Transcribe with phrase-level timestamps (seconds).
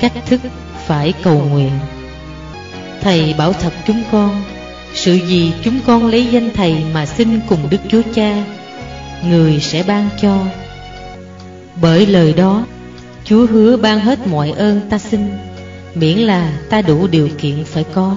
[0.00, 0.40] cách thức
[0.86, 1.70] phải cầu nguyện.
[3.00, 4.42] Thầy bảo thật chúng con,
[4.94, 8.44] Sự gì chúng con lấy danh Thầy mà xin cùng Đức Chúa Cha,
[9.28, 10.38] Người sẽ ban cho.
[11.82, 12.66] Bởi lời đó,
[13.24, 15.20] Chúa hứa ban hết mọi ơn ta xin,
[15.94, 18.16] Miễn là ta đủ điều kiện phải có.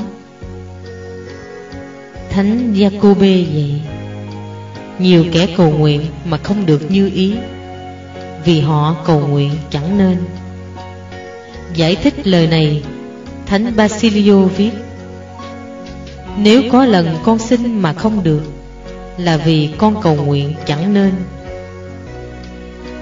[2.29, 3.81] Thánh Giacôbê vậy
[4.99, 7.33] Nhiều kẻ cầu nguyện mà không được như ý,
[8.45, 10.17] Vì họ cầu nguyện chẳng nên.
[11.73, 12.83] Giải thích lời này.
[13.45, 14.71] Thánh Basilio viết,
[16.37, 18.41] Nếu có lần con xin mà không được,
[19.17, 21.11] Là vì con cầu nguyện chẳng nên.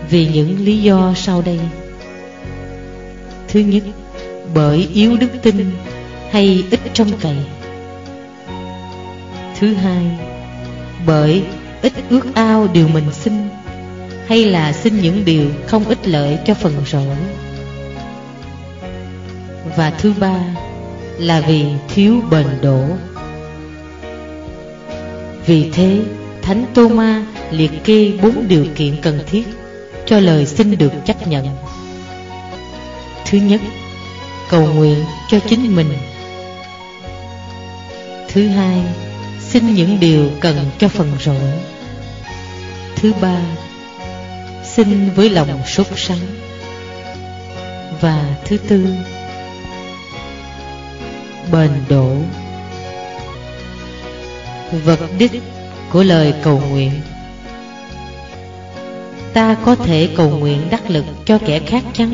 [0.09, 1.59] Vì những lý do sau đây.
[3.47, 3.83] Thứ nhất,
[4.53, 5.71] Bởi yếu đức tin
[6.31, 7.35] Hay ít trông cậy.
[9.59, 10.05] Thứ hai,
[11.05, 11.43] Bởi
[11.81, 13.33] ít ước ao điều mình xin
[14.27, 17.05] Hay là xin những điều không ích lợi cho phần rỗi.
[19.75, 20.39] Và thứ ba
[21.17, 22.81] Là vì thiếu bền đổ
[25.45, 25.99] Vì thế,
[26.41, 29.47] Thánh Tô Ma liệt kê bốn điều kiện cần thiết
[30.05, 31.47] Cho lời xin được chấp nhận.
[33.25, 33.61] Thứ nhất,
[34.49, 35.93] Cầu nguyện cho chính mình.
[38.27, 38.81] Thứ hai,
[39.39, 41.51] Xin những điều cần cho phần rỗi.
[42.95, 43.37] Thứ ba,
[44.63, 46.19] Xin với lòng sốt sắng.
[48.01, 48.85] Và thứ tư
[51.51, 52.11] Bền đổ.
[54.85, 55.31] Vật đích
[55.91, 56.91] của lời cầu nguyện.
[59.33, 62.13] Ta có thể cầu nguyện đắc lực cho kẻ khác chăng?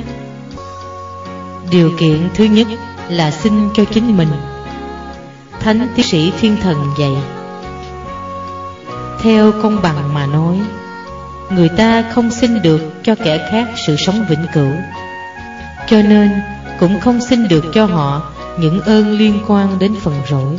[1.71, 2.67] Điều kiện thứ nhất
[3.09, 4.31] là xin cho chính mình.
[5.59, 7.13] Thánh tiến sĩ thiên thần dạy,
[9.21, 10.59] Theo công bằng mà nói,
[11.49, 14.71] Người ta không xin được cho kẻ khác sự sống vĩnh cửu.
[15.87, 16.31] Cho nên
[16.79, 20.57] cũng không xin được cho họ những ơn liên quan đến phần rỗi.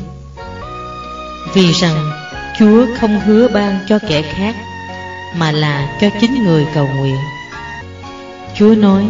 [1.55, 2.11] Vì rằng
[2.59, 4.57] Chúa không hứa ban cho kẻ khác,
[5.36, 7.17] Mà là cho chính người cầu nguyện.
[8.55, 9.05] Chúa nói,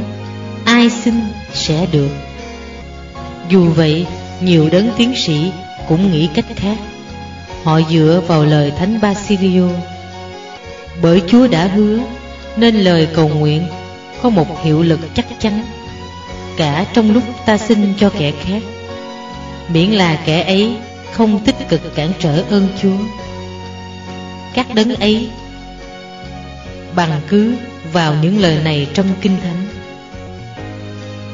[0.64, 1.14] Ai xin
[1.53, 2.10] sẽ được.
[3.48, 4.06] Dù vậy,
[4.41, 5.53] nhiều đấng tiến sĩ
[5.88, 6.78] cũng nghĩ cách khác.
[7.64, 9.69] Họ dựa vào lời Thánh Basilio.
[11.03, 11.98] Bởi Chúa đã hứa,
[12.56, 13.66] Nên lời cầu nguyện
[14.22, 15.64] có một hiệu lực chắc chắn.
[16.56, 18.62] Cả trong lúc ta xin cho kẻ khác
[19.69, 20.76] Miễn là kẻ ấy
[21.12, 22.98] không tích cực cản trở ơn Chúa.
[24.54, 25.28] Các đấng ấy
[26.97, 27.54] Bằng cứ
[27.92, 29.66] vào những lời này trong Kinh Thánh.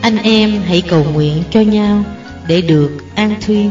[0.02, 2.04] Anh em hãy cầu nguyện cho nhau
[2.46, 3.70] để được an thuyên.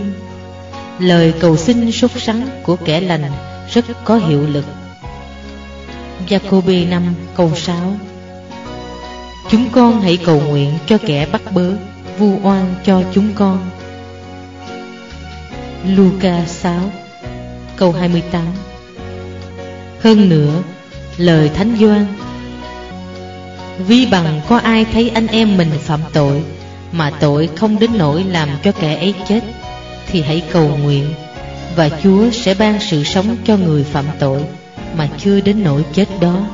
[0.99, 3.31] Lời cầu xin sốt sắng của kẻ lành
[3.73, 4.65] rất có hiệu lực.
[6.27, 7.97] Jacobi 5 câu 6
[9.49, 11.71] Chúng con hãy cầu nguyện cho kẻ bắt bớ,
[12.17, 13.69] Vu oan cho chúng con.
[15.85, 16.91] Luca 6
[17.77, 18.41] câu 28
[19.99, 20.63] Hơn nữa,
[21.17, 22.05] lời Thánh Doan
[23.87, 26.43] Vì bằng có ai thấy anh em mình phạm tội
[26.91, 29.41] Mà tội không đến nỗi làm cho kẻ ấy chết,
[30.07, 31.13] thì hãy cầu nguyện
[31.75, 34.41] và Chúa sẽ ban sự sống cho người phạm tội
[34.95, 36.47] mà chưa đến nỗi chết đó.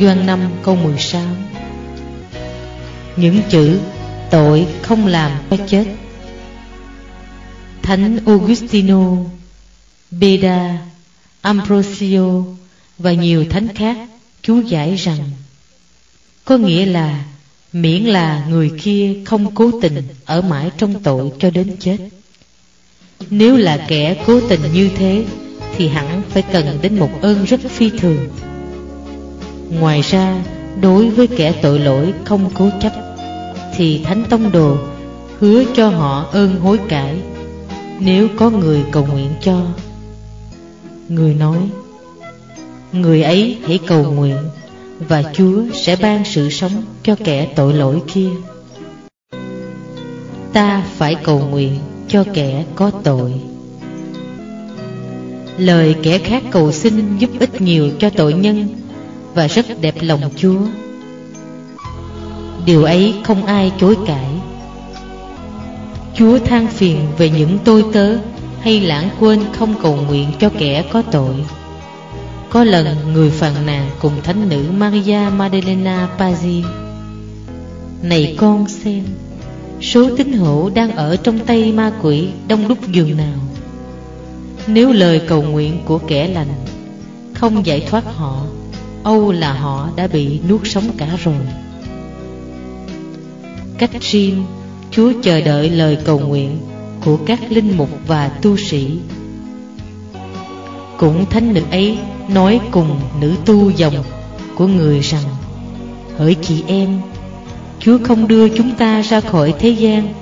[0.00, 1.22] Doan 5 câu 16
[3.16, 3.78] Những chữ
[4.30, 5.84] tội không làm cho chết
[7.84, 9.16] Thánh Augustino,
[10.10, 10.78] Beda,
[11.40, 12.42] Ambrosio
[12.98, 13.96] và nhiều thánh khác
[14.42, 15.30] chú giải rằng
[16.44, 17.24] có nghĩa là
[17.72, 21.96] Miễn là người kia không cố tình Ở mãi trong tội cho đến chết.
[23.30, 25.24] Nếu là kẻ cố tình như thế
[25.76, 28.28] Thì hẳn phải cần đến một ơn rất phi thường.
[29.70, 30.44] Ngoài ra
[30.80, 32.92] Đối với kẻ tội lỗi không cố chấp
[33.76, 34.76] Thì Thánh Tông Đồ
[35.40, 37.33] Hứa cho họ ơn hối cải.
[38.00, 39.66] Nếu có người cầu nguyện cho,
[41.08, 41.58] Người nói,
[42.92, 44.36] Người ấy hãy cầu nguyện
[45.08, 48.28] và Chúa sẽ ban sự sống cho kẻ tội lỗi kia.
[50.52, 53.32] Ta phải cầu nguyện cho kẻ có tội.
[55.58, 58.68] Lời kẻ khác cầu xin giúp ích nhiều cho tội nhân
[59.34, 60.60] và rất đẹp lòng Chúa.
[62.66, 64.26] Điều ấy không ai chối cãi.
[66.14, 68.16] Chúa than phiền về những tôi tớ,
[68.60, 71.34] hay lãng quên không cầu nguyện cho kẻ có tội.
[72.50, 76.62] Có lần người phàn nàn cùng thánh nữ Maria Maddalena Pazzi.
[78.02, 79.04] Này con xem,
[79.80, 83.38] Số tín hữu đang ở trong tay ma quỷ đông đúc giường nào?
[84.66, 86.54] Nếu lời cầu nguyện của kẻ lành
[87.34, 88.46] Không giải thoát họ,
[89.02, 91.34] Âu là họ đã bị nuốt sống cả rồi.
[93.78, 94.44] Cách riêng
[94.96, 96.58] Chúa chờ đợi lời cầu nguyện
[97.04, 98.90] Của các linh mục và tu sĩ.
[100.98, 101.98] Cũng thánh nữ ấy
[102.28, 104.04] Nói cùng nữ tu dòng
[104.54, 105.22] Của người rằng,
[106.18, 107.00] Hỡi chị em,
[107.80, 110.14] Chúa không đưa chúng ta ra khỏi thế gian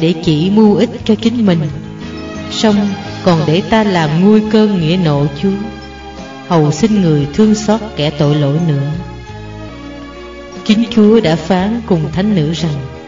[0.00, 1.60] Để chỉ mưu ích cho chính mình.
[2.50, 2.88] Xong
[3.24, 5.56] còn để ta làm nguôi cơn nghĩa nộ Chúa.
[6.48, 8.90] Hầu xin người thương xót kẻ tội lỗi nữa.
[10.64, 12.99] Chính Chúa đã phán cùng thánh nữ rằng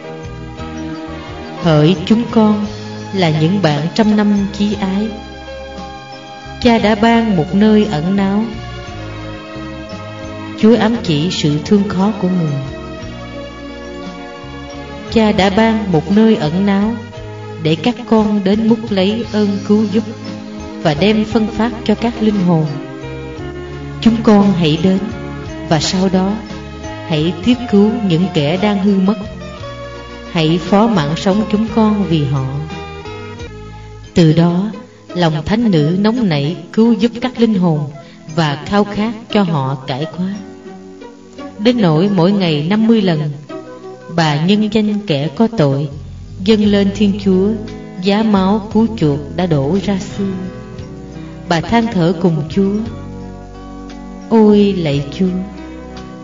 [1.63, 2.65] Hỡi chúng con
[3.13, 5.07] là những bạn trăm năm chí ái.
[6.61, 8.43] Cha đã ban một nơi ẩn náu.
[10.59, 12.53] Chúa ám chỉ sự thương khó của người
[15.11, 16.95] Cha đã ban một nơi ẩn náu
[17.63, 20.03] Để các con đến múc lấy ơn cứu giúp
[20.83, 22.65] Và đem phân phát cho các linh hồn.
[24.01, 24.99] Chúng con hãy đến
[25.69, 26.33] Và sau đó
[27.07, 29.32] Hãy tiếp cứu những kẻ đang hư mất.
[30.33, 32.45] Hãy phó mạng sống chúng con vì họ.
[34.13, 34.71] Từ đó,
[35.15, 37.79] Lòng thánh nữ nóng nảy cứu giúp các linh hồn
[38.35, 40.35] Và khao khát cho họ cải hóa
[41.59, 43.21] Đến nỗi mỗi ngày 50 lần,
[44.15, 45.89] Bà nhân danh kẻ có tội,
[46.39, 47.49] Dâng lên Thiên Chúa,
[48.01, 50.35] Giá máu cứu chuộc đã đổ ra xương.
[51.49, 52.73] Bà than thở cùng Chúa,
[54.29, 55.25] Ôi lạy Chúa,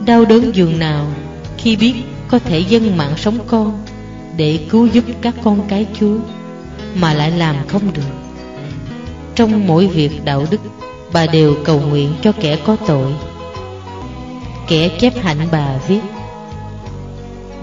[0.05, 1.07] Đau đớn dường nào
[1.57, 1.93] Khi biết
[2.27, 3.79] có thể dâng mạng sống con
[4.39, 6.17] để cứu giúp các con cái Chúa
[6.95, 8.11] Mà lại làm không được.
[9.35, 10.61] Trong mỗi việc đạo đức,
[11.13, 13.13] Bà đều cầu nguyện cho kẻ có tội.
[14.67, 15.99] Kẻ chép hạnh bà viết,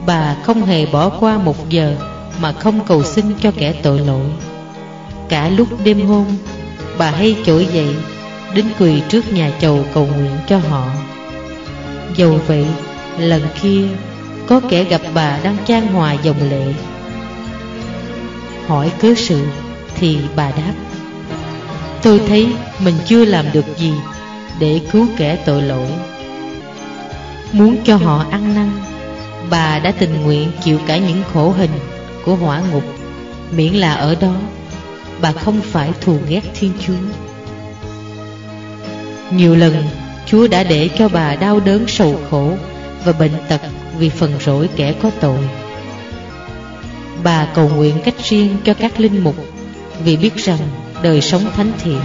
[0.06, 1.96] Bà không hề bỏ qua một giờ
[2.40, 4.26] Mà không cầu xin cho kẻ tội lỗi.
[5.28, 6.26] Cả lúc đêm hôm,
[6.98, 7.94] Bà hay trỗi dậy,
[8.54, 10.88] Đến quỳ trước nhà chầu cầu nguyện cho họ.
[12.16, 12.66] Dầu vậy,
[13.18, 13.88] Lần kia
[14.46, 16.74] có kẻ gặp bà đang trang hòa dòng lệ.
[18.66, 19.46] Hỏi cớ sự,
[19.98, 20.72] Thì bà đáp.
[22.02, 22.48] Tôi thấy
[22.78, 23.92] mình chưa làm được gì
[24.60, 25.88] Để cứu kẻ tội lỗi.
[27.52, 28.70] Muốn cho họ ăn năn,
[29.50, 31.70] Bà đã tình nguyện chịu cả những khổ hình
[32.24, 32.84] Của hỏa ngục.
[33.50, 34.34] Miễn là ở đó,
[35.20, 36.92] Bà không phải thù ghét Thiên Chúa.
[39.30, 39.84] Nhiều lần,
[40.26, 42.52] Chúa đã để cho bà đau đớn sầu khổ
[43.04, 43.60] Và bệnh tật
[43.98, 45.38] vì phần rỗi kẻ có tội.
[47.24, 49.36] Bà cầu nguyện cách riêng cho các linh mục,
[50.04, 50.58] Vì biết rằng
[51.02, 52.00] đời sống thánh thiện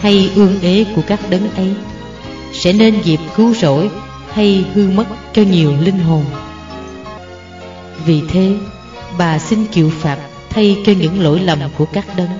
[0.00, 1.74] Hay ương ế của các đấng ấy
[2.52, 3.90] Sẽ nên dịp cứu rỗi
[4.32, 6.24] hay hư mất cho nhiều linh hồn.
[8.06, 8.52] Vì thế,
[9.18, 10.18] bà xin chịu phạt
[10.50, 12.30] thay cho những lỗi lầm của các đấng.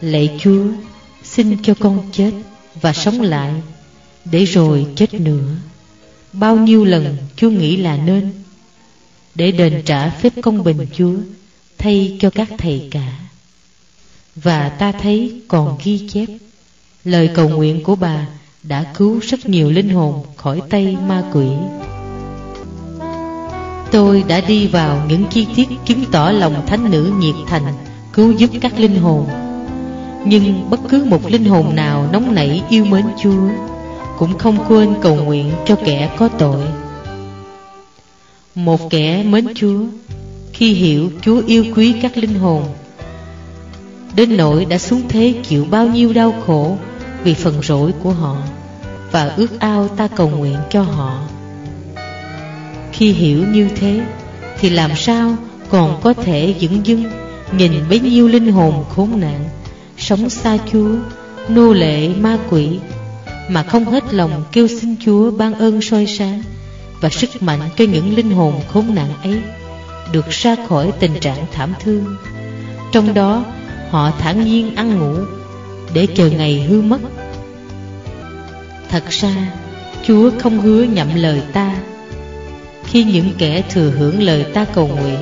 [0.00, 0.64] Lạy Chúa,
[1.22, 2.30] xin cho con chết
[2.82, 3.52] và sống lại
[4.24, 5.44] Để rồi chết nữa.
[6.32, 8.32] Bao nhiêu lần Chúa nghĩ là nên
[9.34, 11.14] Để đền trả phép công bình Chúa,
[11.78, 13.12] Thay cho các thầy cả
[14.36, 16.26] Và ta thấy còn ghi chép,
[17.04, 18.26] Lời cầu nguyện của bà
[18.62, 21.46] đã cứu rất nhiều linh hồn khỏi tay ma quỷ.
[23.90, 27.74] Tôi đã đi vào những chi tiết chứng tỏ lòng thánh nữ nhiệt thành
[28.12, 29.28] cứu giúp các linh hồn.
[30.26, 33.48] Nhưng bất cứ một linh hồn nào nóng nảy yêu mến Chúa
[34.18, 36.64] cũng không quên cầu nguyện cho kẻ có tội.
[38.54, 39.80] Một kẻ mến Chúa
[40.52, 42.64] khi hiểu Chúa yêu quý các linh hồn
[44.16, 46.76] đến nỗi đã xuống thế chịu bao nhiêu đau khổ
[47.24, 48.36] vì phần rỗi của họ
[49.10, 51.22] và ước ao ta cầu nguyện cho họ.
[52.92, 54.00] Khi hiểu như thế
[54.60, 55.36] thì làm sao
[55.68, 57.04] còn có thể dững dưng
[57.52, 59.44] nhìn bấy nhiêu linh hồn khốn nạn
[59.98, 60.90] sống xa Chúa,
[61.48, 62.68] nô lệ ma quỷ
[63.52, 66.42] mà không hết lòng kêu xin Chúa ban ơn soi sáng
[67.00, 69.38] và sức mạnh cho những linh hồn khốn nạn ấy
[70.12, 72.16] được ra khỏi tình trạng thảm thương.
[72.92, 73.44] Trong đó,
[73.90, 75.16] họ thản nhiên ăn ngủ
[75.94, 76.98] để chờ ngày hư mất.
[78.88, 79.52] Thật ra,
[80.06, 81.76] Chúa không hứa nhậm lời ta.
[82.84, 85.18] Khi những kẻ thừa hưởng lời ta cầu nguyện,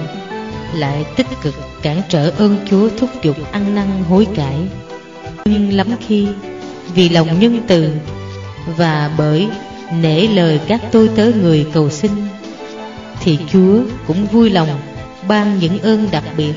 [0.75, 4.57] Lại tích cực cản trở ơn Chúa thúc giục ăn năn hối cải.
[5.45, 6.27] Nhưng lắm khi,
[6.95, 7.89] Vì lòng nhân từ
[8.77, 9.49] và bởi
[9.93, 12.11] nể lời các tôi tớ người cầu xin
[13.21, 14.69] Thì Chúa cũng vui lòng
[15.29, 16.53] ban những ơn đặc biệt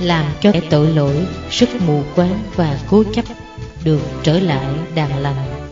[0.00, 3.24] Làm cho kẻ tội lỗi, rất mù quáng và cố chấp
[3.84, 5.70] Được trở lại đàn lành.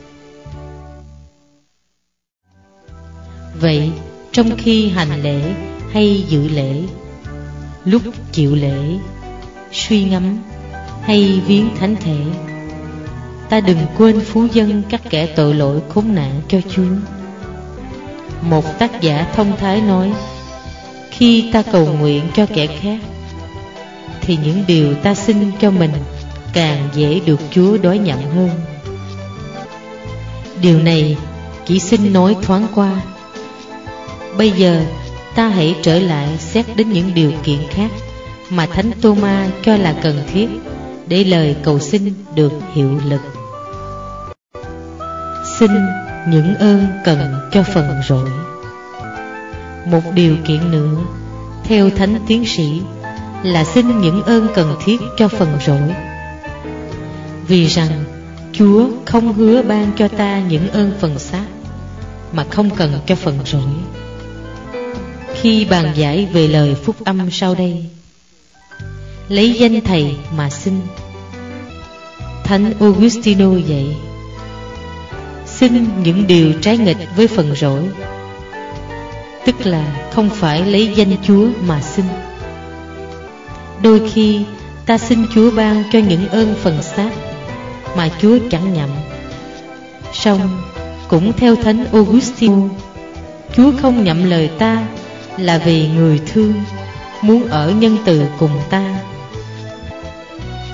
[3.61, 3.91] Vậy
[4.33, 5.55] trong khi hành lễ
[5.93, 6.83] hay dự lễ
[7.85, 8.79] Lúc chịu lễ
[9.73, 10.39] Suy ngẫm
[11.03, 12.17] hay viếng thánh thể
[13.49, 16.83] Ta đừng quên phú dân các kẻ tội lỗi khốn nạn cho Chúa.
[18.43, 20.13] Một tác giả thông thái nói,
[21.11, 22.99] Khi ta cầu nguyện cho kẻ khác,
[24.21, 25.93] Thì những điều ta xin cho mình
[26.53, 28.51] Càng dễ được Chúa đối nhận hơn.
[30.63, 31.17] Điều này
[31.67, 33.01] chỉ xin nói thoáng qua.
[34.39, 34.83] Bây giờ,
[35.35, 37.91] ta hãy trở lại xét đến những điều kiện khác
[38.51, 40.49] Mà Thánh Tô-ma cho là cần thiết.
[41.09, 43.21] Để lời cầu xin được hiệu lực.
[45.59, 45.71] Xin
[46.29, 48.31] những ơn cần cho phần rỗi.
[49.87, 50.97] Một điều kiện nữa,
[51.65, 52.83] Theo Thánh Tiến sĩ,
[53.43, 55.95] Là xin những ơn cần thiết cho phần rỗi.
[57.49, 58.05] Vì rằng,
[58.53, 61.47] Chúa không hứa ban cho ta những ơn phần xác,
[62.33, 63.71] Mà không cần cho phần rỗi.
[65.35, 67.87] Khi bàn giải về lời phúc âm sau đây
[69.29, 70.75] Lấy danh Thầy mà xin.
[72.45, 73.97] Thánh Augustino dạy,
[75.47, 77.83] Xin những điều trái nghịch với phần rỗi,
[79.47, 82.05] Tức là không phải lấy danh Chúa mà xin.
[83.83, 84.41] Đôi khi,
[84.87, 87.11] ta xin Chúa ban cho những ơn phần xác
[87.97, 88.91] mà Chúa chẳng nhậm.
[90.13, 90.63] Song
[91.09, 92.69] cũng theo Thánh Augustine
[93.57, 94.87] Chúa không nhậm lời ta
[95.39, 96.55] là vì người thương
[97.25, 98.95] Muốn ở nhân từ cùng ta.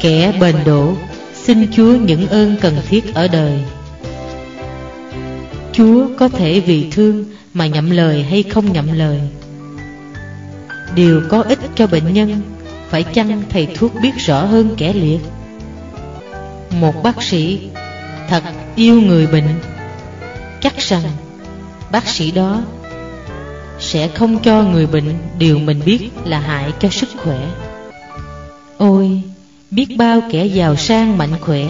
[0.00, 0.94] Kẻ bền đổ,
[1.34, 3.60] Xin Chúa những ơn cần thiết ở đời.
[5.72, 9.20] Chúa có thể vì thương mà nhậm lời hay không nhậm lời.
[10.94, 12.40] Điều có ích cho bệnh nhân,
[12.88, 15.20] Phải chăng thầy thuốc biết rõ hơn kẻ liệt?
[16.70, 17.70] Một bác sĩ
[18.28, 18.42] thật
[18.76, 19.48] yêu người bệnh,
[20.60, 21.02] chắc rằng
[21.92, 22.62] bác sĩ đó
[23.78, 27.48] sẽ không cho người bệnh điều mình biết là hại cho sức khỏe.
[28.78, 29.22] Ôi
[29.70, 31.66] biết bao kẻ giàu sang mạnh khỏe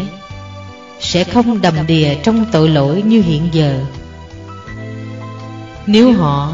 [1.01, 3.81] sẽ không đầm đìa trong tội lỗi như hiện giờ
[5.87, 6.53] nếu họ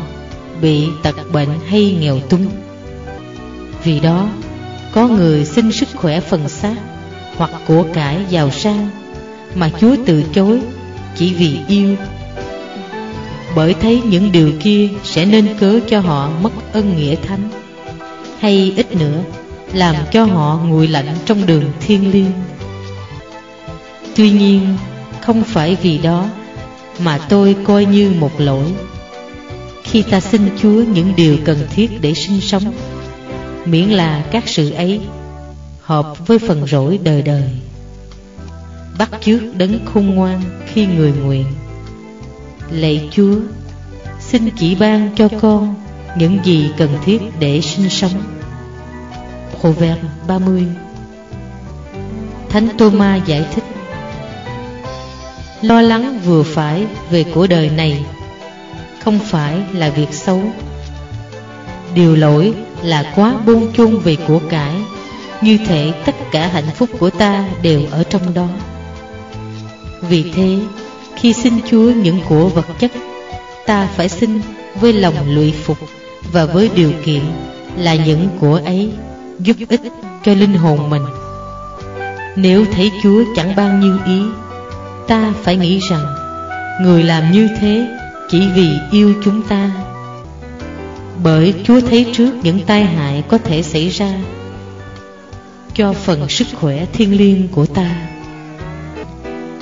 [0.61, 2.47] bị tật bệnh hay nghèo túng
[3.85, 4.29] vì đó
[4.93, 6.75] có người xin sức khỏe phần xác
[7.37, 8.89] hoặc của cải giàu sang
[9.55, 10.61] mà Chúa từ chối
[11.17, 11.97] chỉ vì yêu.
[13.57, 17.51] Bởi thấy những điều kia sẽ nên cớ cho họ mất ân nghĩa thánh,
[18.39, 19.23] hay ít nữa
[19.77, 22.33] làm cho họ nguội lạnh trong đường thiên liêng.
[24.17, 24.77] Tuy nhiên,
[25.21, 26.29] không phải vì đó
[26.99, 28.73] mà tôi coi như một lỗi.
[29.83, 32.73] Khi ta xin Chúa những điều cần thiết để sinh sống,
[33.65, 35.01] miễn là các sự ấy
[35.87, 37.51] hợp với phần rỗi đời đời
[38.99, 41.45] bắt chước đấng khôn ngoan khi người nguyện
[42.71, 43.37] lạy chúa
[44.21, 45.75] xin chỉ ban cho con
[46.19, 48.36] những gì cần thiết để sinh sống
[49.61, 50.67] Proverbe 30
[52.49, 53.65] Thánh Thomas giải thích,
[55.63, 58.05] Lo lắng vừa phải về của đời này
[59.05, 60.43] Không phải là việc xấu.
[61.95, 64.75] Điều lỗi là quá buông chung về của cải,
[65.43, 68.49] như thể tất cả hạnh phúc của ta đều ở trong đó.
[70.01, 70.59] Vì thế,
[71.17, 72.93] khi xin Chúa những của vật chất,
[73.67, 74.41] Ta phải xin
[74.81, 75.79] với lòng lụy phục
[76.33, 77.23] Và với điều kiện
[77.79, 78.91] là những của ấy
[79.39, 79.81] giúp ích
[80.25, 81.03] cho linh hồn mình.
[82.37, 84.23] Nếu thấy Chúa chẳng ban như ý,
[85.09, 86.07] Ta phải nghĩ rằng
[86.83, 87.87] Người làm như thế
[88.31, 89.71] chỉ vì yêu chúng ta.
[91.23, 94.13] Bởi Chúa thấy trước những tai hại có thể xảy ra
[95.75, 98.09] cho phần sức khỏe thiên liêng của ta.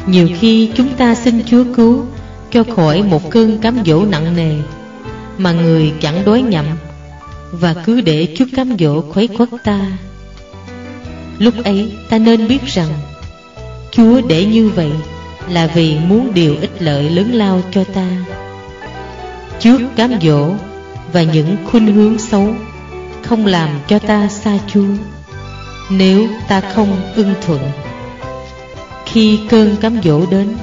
[0.06, 2.04] Nhiều khi chúng ta xin Chúa cứu
[2.50, 4.54] Cho khỏi một cơn cám dỗ nặng nề
[5.38, 6.64] Mà người chẳng đối nhậm
[7.60, 9.80] và cứ để Chúa cám dỗ khuấy khuất ta.
[11.38, 12.88] Lúc ấy, ta nên biết rằng,
[13.92, 14.90] Chúa để như vậy
[15.48, 18.08] Là vì muốn điều ích lợi lớn lao cho ta.
[19.60, 20.50] Trước cám dỗ
[21.12, 22.54] Và những khuynh hướng xấu
[23.22, 24.94] Không làm cho ta xa Chúa,
[25.90, 27.60] nếu ta không ưng thuận.
[29.06, 30.56] Khi cơn cám dỗ đến,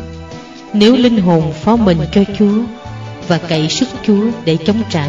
[0.73, 2.57] Nếu linh hồn phó mình cho Chúa
[3.27, 5.07] Và cậy sức Chúa để chống trả,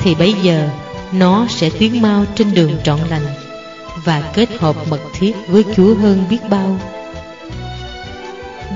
[0.00, 0.68] Thì bây giờ
[1.12, 3.26] nó sẽ tiến mau trên đường trọn lành
[4.04, 6.78] Và kết hợp mật thiết với Chúa hơn biết bao.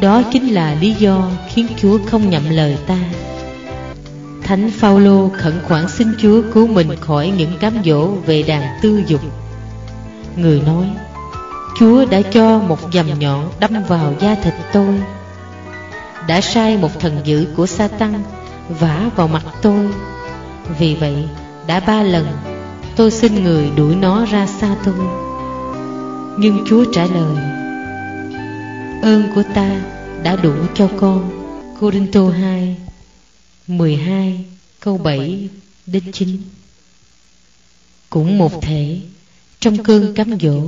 [0.00, 2.99] Đó chính là lý do khiến Chúa không nhậm lời ta.
[4.43, 9.02] Thánh Phaolô khẩn khoản xin Chúa cứu mình khỏi những cám dỗ về đàn tư
[9.07, 9.21] dục.
[10.37, 10.87] Người nói,
[11.78, 14.95] Chúa đã cho một dầm nhọn đâm vào da thịt tôi,
[16.28, 18.23] Đã sai một thần dữ của Satan
[18.69, 19.88] vả vào mặt tôi.
[20.78, 21.28] Vì vậy
[21.66, 22.26] đã ba lần.
[22.96, 24.94] Tôi xin người đuổi nó ra xa tôi.
[26.38, 27.37] Nhưng Chúa trả lời,
[29.02, 29.82] Ơn của ta
[30.23, 31.30] đã đủ cho con.
[31.80, 32.76] Corinto 2
[33.66, 34.44] 12
[34.80, 35.49] câu 7
[35.87, 36.28] đến 9
[38.11, 39.00] Cũng một thể,
[39.61, 40.62] Trong cơn cám dỗ,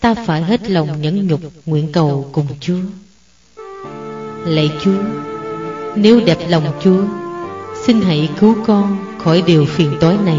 [0.00, 2.80] Ta phải hết lòng nhẫn nhục nguyện cầu cùng Chúa.
[4.44, 5.02] Lạy Chúa,
[5.96, 7.04] Nếu đẹp lòng Chúa,
[7.86, 10.38] Xin hãy cứu con khỏi điều phiền tối này.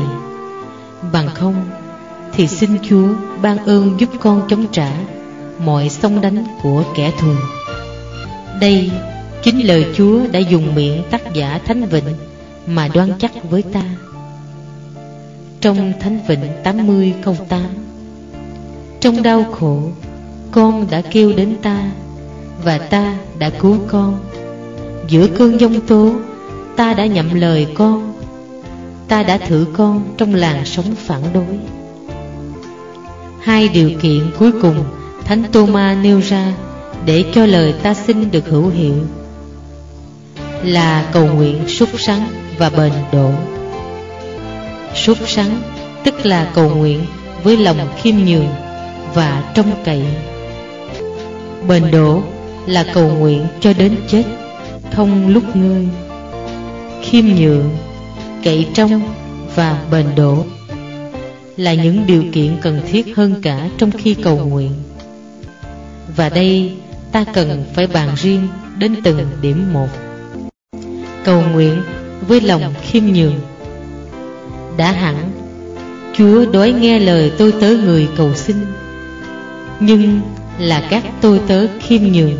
[1.11, 1.55] Bằng không,
[2.33, 3.07] Thì xin Chúa
[3.41, 4.91] ban ơn giúp con chống trả
[5.65, 7.33] Mọi sông đánh của kẻ thù.
[8.61, 8.91] Đây
[9.43, 12.15] chính lời Chúa đã dùng miệng tác giả Thánh Vịnh
[12.67, 13.83] Mà đoan chắc với ta.
[15.61, 17.61] Trong Thánh Vịnh 80 câu 8
[18.99, 19.81] Trong đau khổ,
[20.51, 21.91] Con đã kêu đến ta
[22.63, 24.19] Và ta đã cứu con.
[25.07, 26.11] Giữa cơn giông tố,
[26.75, 28.08] Ta đã nhậm lời con
[29.09, 31.59] Ta đã thử con trong làn sóng phản đối.
[33.41, 34.83] Hai điều kiện cuối cùng
[35.25, 36.53] Thánh Tô-ma nêu ra
[37.05, 38.95] Để cho lời ta xin được hữu hiệu
[40.63, 43.31] Là cầu nguyện súc sắng và bền độ.
[44.95, 45.61] Súc sắng
[46.03, 47.05] tức là cầu nguyện
[47.43, 48.47] với lòng khiêm nhường
[49.13, 50.03] và trông cậy.
[51.67, 52.21] Bền độ
[52.65, 54.23] là cầu nguyện cho đến chết
[54.95, 55.87] Không lúc ngơi.
[57.01, 57.69] Khiêm nhường,
[58.43, 59.01] cậy trong
[59.55, 60.45] và bền độ
[61.59, 64.71] Là những điều kiện cần thiết hơn cả trong khi cầu nguyện.
[66.15, 66.73] Và đây,
[67.11, 69.87] ta cần phải bàn riêng đến từng điểm một.
[71.23, 71.81] Cầu nguyện
[72.27, 73.39] với lòng khiêm nhường.
[74.77, 75.31] Đã hẳn,
[76.17, 78.55] Chúa đói nghe lời tôi tớ người cầu xin,
[79.79, 80.21] Nhưng
[80.59, 82.37] là các tôi tớ khiêm nhường.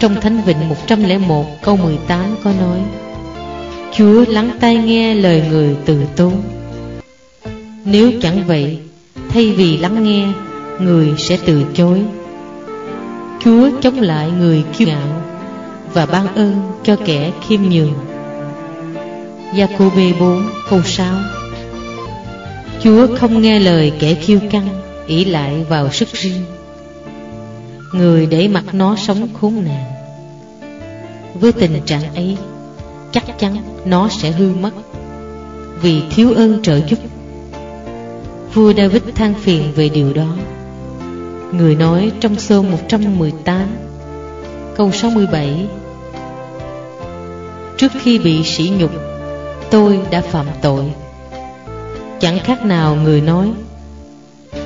[0.00, 2.78] Trong Thánh Vịnh 101 câu 18 có nói
[3.92, 6.32] Chúa lắng tai nghe lời người từ tốn.
[7.84, 8.78] Nếu chẳng vậy,
[9.28, 10.28] Thay vì lắng nghe,
[10.80, 12.02] Người sẽ từ chối.
[13.44, 15.22] Chúa chống lại người kiêu ngạo
[15.92, 17.94] Và ban ơn cho kẻ khiêm nhường.
[19.56, 21.14] Giacôbê 4 câu 6
[22.82, 24.68] Chúa không nghe lời kẻ kiêu căng,
[25.06, 26.42] ỷ lại vào sức riêng.
[27.92, 29.84] Người để mặc nó sống khốn nạn.
[31.34, 32.36] Với tình trạng ấy
[33.16, 34.70] Chắc chắn nó sẽ hư mất.
[35.82, 36.98] Vì thiếu ơn trợ giúp.
[38.54, 40.36] Vua David than phiền về điều đó.
[41.52, 43.68] Người nói trong số 118
[44.76, 45.66] Câu 67
[47.76, 48.90] Trước khi bị sỉ nhục,
[49.70, 50.84] Tôi đã phạm tội.
[52.20, 53.52] Chẳng khác nào người nói,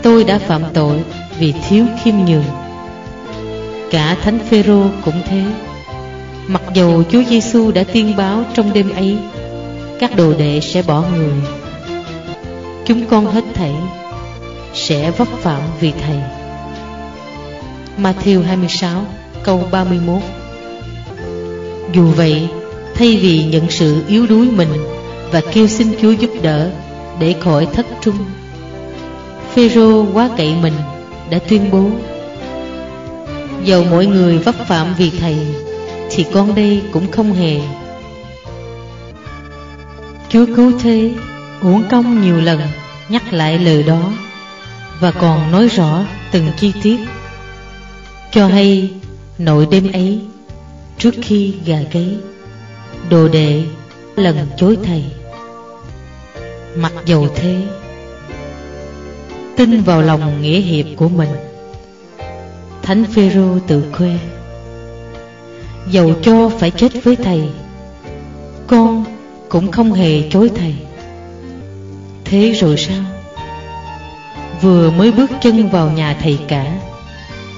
[0.02, 1.04] Tôi đã phạm tội
[1.38, 2.44] vì thiếu khiêm nhường.
[3.90, 5.69] Cả Thánh Phêrô cũng thế.
[6.52, 9.16] Mặc dầu Chúa Giêsu đã tiên báo trong đêm ấy,
[10.00, 11.32] Các đồ đệ sẽ bỏ người.
[12.86, 13.72] Chúng con hết thảy
[14.74, 16.16] Sẽ vấp phạm vì Thầy.
[18.02, 19.04] Matthew 26
[19.42, 20.22] câu 31
[21.92, 22.48] Dù vậy,
[22.94, 24.72] Thay vì nhận sự yếu đuối mình
[25.32, 26.70] Và kêu xin Chúa giúp đỡ
[27.20, 28.18] Để khỏi thất trung,
[29.54, 30.74] Phêrô quá cậy mình
[31.30, 31.84] Đã tuyên bố,
[33.64, 35.36] Dầu mỗi người vấp phạm vì Thầy
[36.10, 37.60] thì con đây cũng không hề.
[40.28, 41.10] Chúa cứu thế
[41.62, 42.60] Uổng công nhiều lần,
[43.08, 44.12] Nhắc lại lời đó,
[45.00, 47.00] Và còn nói rõ từng chi tiết.
[48.32, 48.90] Cho hay,
[49.38, 50.20] nội đêm ấy,
[50.98, 52.16] Trước khi gà gáy,
[53.10, 53.62] Đồ đệ
[54.16, 55.04] lần chối thầy.
[56.76, 57.62] Mặc dầu thế,
[59.56, 61.30] Tin vào lòng nghĩa hiệp của mình.
[62.82, 64.18] Thánh Phêrô tự khoe
[65.90, 67.48] Dầu cho phải chết với thầy,
[68.66, 69.04] Con
[69.48, 70.74] cũng không hề chối thầy.
[72.24, 73.02] Thế rồi sao?
[74.62, 76.80] Vừa mới bước chân vào nhà thầy cả,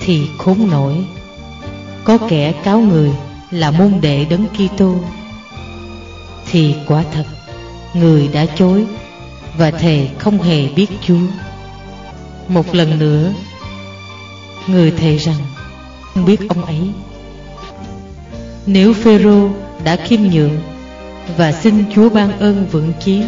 [0.01, 0.95] Thì khốn nổi,
[2.05, 3.11] Có kẻ cáo người
[3.51, 4.95] là môn đệ đấng Kitô.
[6.51, 7.25] Thì quả thật,
[7.95, 8.85] Người đã chối
[9.59, 11.27] Và thề không hề biết Chúa
[12.49, 13.33] Một lần nữa,
[14.67, 15.41] Người thề rằng,
[16.15, 16.81] Không biết ông ấy
[18.67, 19.49] nếu Phêrô
[19.85, 20.59] đã khiêm nhượng
[21.37, 23.23] Và xin Chúa ban ơn vững chí,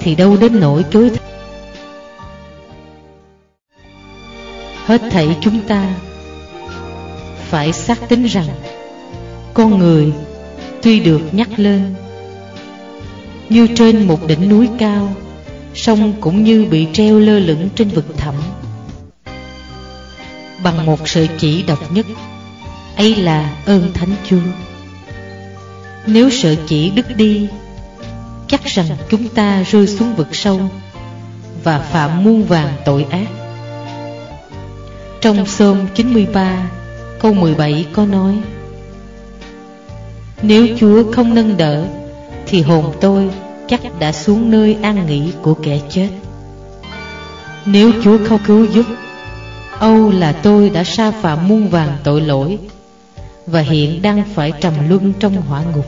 [0.00, 1.18] Thì đâu đến nỗi chối th...
[4.86, 5.94] Hết thảy chúng ta
[7.48, 8.48] Phải xác tính rằng
[9.54, 10.12] Con người
[10.82, 11.94] tuy được nhắc lên
[13.48, 15.08] Như trên một đỉnh núi cao
[15.76, 18.34] song cũng như bị treo lơ lửng trên vực thẳm,
[20.64, 22.06] Bằng một sự chỉ độc nhất
[22.96, 24.42] ấy là ơn Thánh Chúa.
[26.06, 27.48] Nếu sợ chỉ đứt đi,
[28.48, 30.60] Chắc rằng chúng ta rơi xuống vực sâu
[31.64, 33.26] Và phạm muôn vàng tội ác.
[35.20, 36.70] Trong Psalm 93
[37.20, 38.38] câu 17 có nói,
[40.42, 41.86] Nếu Chúa không nâng đỡ,
[42.46, 43.30] Thì hồn tôi
[43.68, 46.08] chắc đã xuống nơi an nghỉ của kẻ chết.
[47.64, 48.86] Nếu Chúa không cứu giúp,
[49.78, 52.58] Âu là tôi đã sa phạm muôn vàng tội lỗi.
[53.46, 55.86] Và hiện đang phải trầm luân trong hỏa ngục.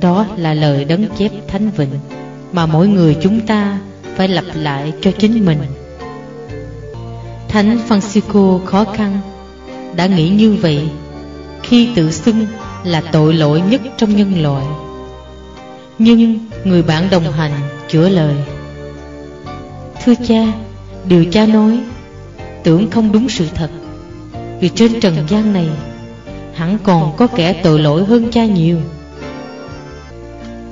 [0.00, 1.98] Đó là lời đấng chép thánh vịnh
[2.52, 3.78] Mà mỗi người chúng ta
[4.16, 5.58] phải lặp lại cho chính mình.
[7.48, 9.20] Thánh Francisco khó khăn
[9.96, 10.88] Đã nghĩ như vậy
[11.62, 12.46] Khi tự xưng
[12.84, 14.66] là tội lỗi nhất trong nhân loại.
[15.98, 17.52] Nhưng người bạn đồng hành
[17.88, 18.34] chữa lời.
[20.04, 20.52] Thưa cha,
[21.04, 21.80] điều cha nói
[22.64, 23.70] Tưởng không đúng sự thật.
[24.60, 25.68] Vì trên trần gian này
[26.54, 28.76] Hẳn còn có kẻ tội lỗi hơn cha nhiều.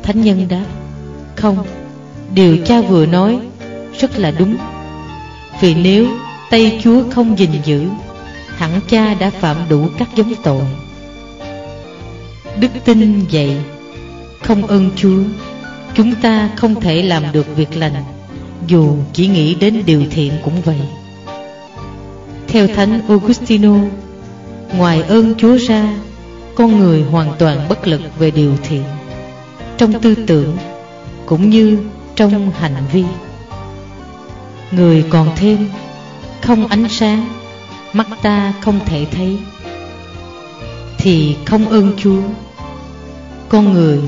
[0.03, 0.65] Thánh nhân đáp
[1.37, 1.67] Không,
[2.35, 3.39] điều cha vừa nói
[3.99, 4.57] rất là đúng.
[5.61, 6.07] Vì nếu
[6.51, 7.89] tay Chúa không gìn giữ
[8.57, 10.63] Hẳn cha đã phạm đủ các giống tội.
[12.61, 13.57] Đức tin vậy
[14.43, 15.23] Không ơn Chúa
[15.95, 18.05] Chúng ta không thể làm được việc lành
[18.67, 20.81] Dù chỉ nghĩ đến điều thiện cũng vậy.
[22.49, 23.75] Theo Thánh Augustino,
[24.77, 25.95] Ngoài ơn Chúa ra,
[26.55, 28.85] Con người hoàn toàn bất lực về điều thiện.
[29.79, 30.57] Trong tư tưởng
[31.27, 31.79] Cũng như
[32.17, 33.05] trong hành vi.
[34.71, 35.69] Người còn thêm,
[36.43, 37.29] Không ánh sáng,
[37.93, 39.39] Mắt ta không thể thấy.
[40.99, 42.21] Thì không ơn Chúa,
[43.49, 44.01] Con người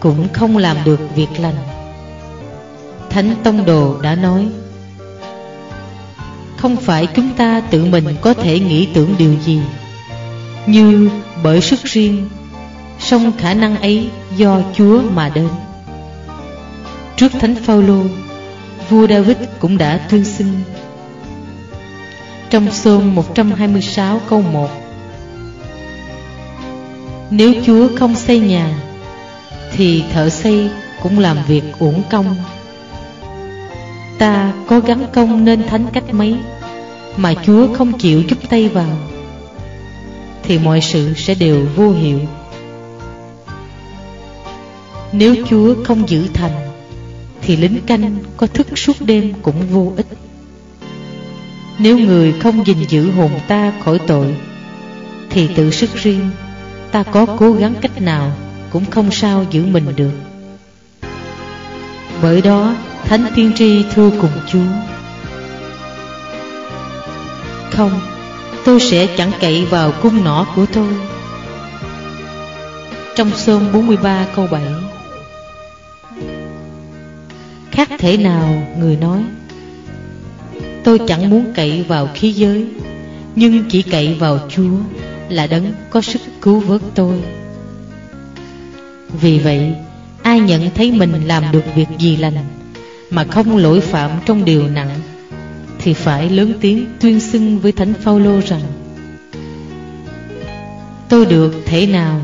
[0.00, 1.56] Cũng không làm được việc lành.
[3.10, 4.48] Thánh Tông Đồ đã nói
[6.58, 9.60] không phải chúng ta tự mình có thể nghĩ tưởng điều gì.
[10.66, 11.10] Như
[11.42, 12.28] bởi sức riêng,
[12.98, 15.48] song khả năng ấy do Chúa mà đến.
[17.16, 18.02] Trước Thánh Phaolô,
[18.88, 20.46] vua David cũng đã thương xin
[22.50, 24.70] Trong Psalm 126 câu 1
[27.30, 28.74] Nếu Chúa không xây nhà,
[29.72, 30.70] Thì thợ xây
[31.02, 32.36] cũng làm việc uổng công.
[34.18, 36.36] Ta có gắn công nên thánh cách mấy,
[37.16, 38.98] Mà Chúa không chịu giúp tay vào,
[40.42, 42.20] Thì mọi sự sẽ đều vô hiệu.
[45.12, 46.52] Nếu Chúa không giữ thành,
[47.42, 50.06] thì lính canh có thức suốt đêm cũng vô ích.
[51.78, 54.36] Nếu người không gìn giữ hồn ta khỏi tội,
[55.30, 56.30] Thì tự sức riêng,
[56.90, 58.32] Ta có cố gắng cách nào
[58.70, 60.12] Cũng không sao giữ mình được.
[62.22, 62.74] Bởi đó
[63.08, 64.66] Thánh tiên tri thưa cùng Chúa.
[67.70, 68.00] Không,
[68.64, 70.88] Tôi sẽ chẳng cậy vào cung nỏ của tôi.
[73.16, 74.62] Trong Psalm 43 câu 7
[77.70, 79.24] Khác thể nào người nói,
[80.84, 82.66] Tôi chẳng muốn cậy vào khí giới,
[83.34, 84.76] Nhưng chỉ cậy vào Chúa
[85.28, 87.22] Là đấng có sức cứu vớt tôi.
[89.20, 89.74] Vì vậy,
[90.22, 92.57] Ai nhận thấy mình làm được việc gì lành
[93.10, 95.00] mà không lỗi phạm trong điều nặng,
[95.78, 98.62] Thì phải lớn tiếng tuyên xưng với Thánh Phaolô rằng,
[101.08, 102.20] Tôi được thể nào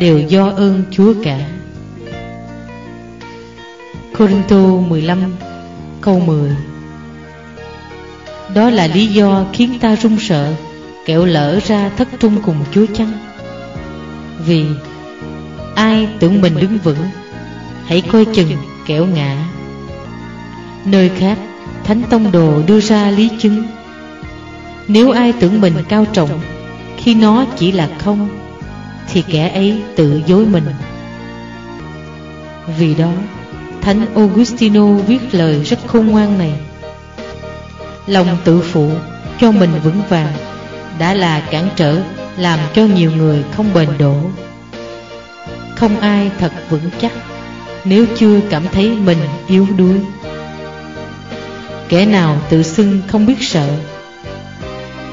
[0.00, 1.48] đều do ơn Chúa cả.
[4.18, 4.56] Corinto
[4.88, 5.18] 15
[6.00, 6.50] câu 10
[8.54, 10.54] Đó là lý do khiến ta run sợ
[11.06, 13.12] Kẹo lỡ ra thất trung cùng Chúa chăng?
[14.46, 14.64] Vì
[15.74, 16.98] ai tưởng mình đứng vững,
[17.86, 19.36] Hãy coi chừng kẻo ngã.
[20.90, 21.38] Nơi khác,
[21.84, 23.66] Thánh Tông Đồ đưa ra lý chứng.
[24.88, 26.40] Nếu ai tưởng mình cao trọng,
[26.96, 28.28] Khi nó chỉ là không,
[29.08, 30.64] Thì kẻ ấy tự dối mình.
[32.78, 33.10] Vì đó,
[33.80, 36.52] Thánh Augustino viết lời rất khôn ngoan này.
[38.06, 38.90] Lòng tự phụ,
[39.40, 40.32] cho mình vững vàng,
[40.98, 42.02] Đã là cản trở,
[42.36, 44.14] làm cho nhiều người không bền đổ.
[45.76, 47.12] Không ai thật vững chắc,
[47.84, 50.00] Nếu chưa cảm thấy mình yếu đuối.
[51.88, 53.68] Kẻ nào tự xưng không biết sợ,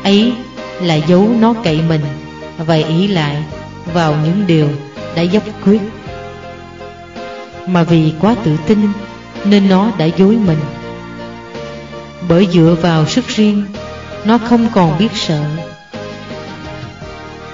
[0.03, 0.33] Ấy
[0.81, 2.01] là dấu nó cậy mình,
[2.57, 3.43] Và ý lại
[3.93, 4.67] vào những điều
[5.15, 5.81] đã dốc quyết.
[7.67, 8.79] Mà vì quá tự tin
[9.45, 10.59] Nên nó đã dối mình.
[12.29, 13.63] Bởi dựa vào sức riêng,
[14.25, 15.43] Nó không còn biết sợ.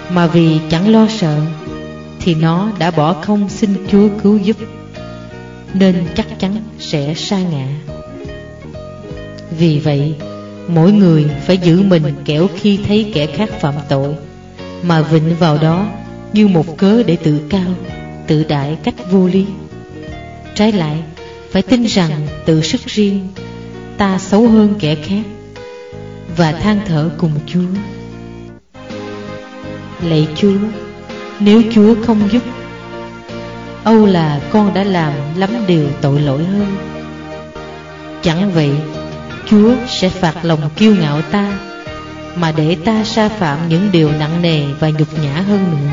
[0.10, 1.40] Mà vì chẳng lo sợ,
[2.20, 4.58] Thì nó đã bỏ không xin Chúa cứu giúp,
[5.74, 7.91] Nên chắc chắn sẽ sa ngã.
[9.58, 10.16] Vì vậy,
[10.68, 14.16] Mỗi người phải giữ mình kẻo khi thấy kẻ khác phạm tội,
[14.84, 15.88] Mà vịnh vào đó
[16.34, 17.74] như một cớ để tự cao,
[18.28, 19.46] Tự đại cách vô lý.
[20.56, 20.98] Trái lại,
[21.52, 22.12] Phải tin rằng
[22.46, 23.28] tự sức riêng,
[23.98, 25.24] Ta xấu hơn kẻ khác,
[26.38, 27.68] Và than thở cùng Chúa.
[30.04, 30.58] Lạy Chúa,
[31.40, 32.44] Nếu Chúa không giúp,
[33.84, 36.76] Âu là con đã làm lắm điều tội lỗi hơn.
[38.22, 38.72] Chẳng vậy
[39.52, 41.60] Chúa sẽ phạt lòng kiêu ngạo ta,
[42.36, 45.92] Mà để ta sa phạm những điều nặng nề và nhục nhã hơn nữa.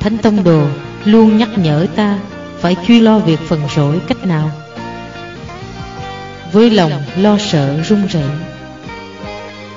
[0.00, 0.66] Thánh Tông Đồ
[1.04, 2.18] luôn nhắc nhở ta
[2.60, 4.50] Phải truy lo việc phần rỗi cách nào.
[6.52, 8.30] Với lòng lo sợ run rẩy,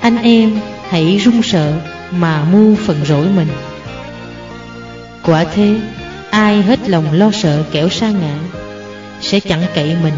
[0.02, 1.74] Anh em hãy run sợ
[2.12, 3.50] mà mu phần rỗi mình.
[5.24, 5.76] Quả thế,
[6.30, 8.36] Ai hết lòng lo sợ kẻo sa ngã
[9.22, 10.14] Sẽ chẳng cậy mình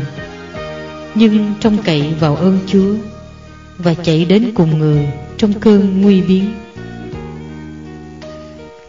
[1.16, 2.96] nhưng trông cậy vào ơn Chúa
[3.78, 6.54] Và chạy đến cùng người Trong cơn nguy biến.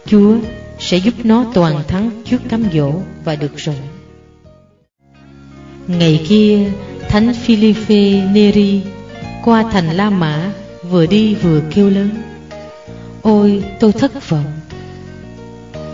[0.07, 0.37] Chúa
[0.79, 2.93] sẽ giúp nó toàn thắng trước cám dỗ
[3.25, 3.77] và được rồi
[5.87, 6.71] Ngày kia,
[7.09, 8.83] Thánh Philippe Neri
[9.45, 10.53] Qua thành La Mã
[10.91, 12.11] Vừa đi vừa kêu lớn,
[13.23, 14.53] Ôi, tôi thất vọng.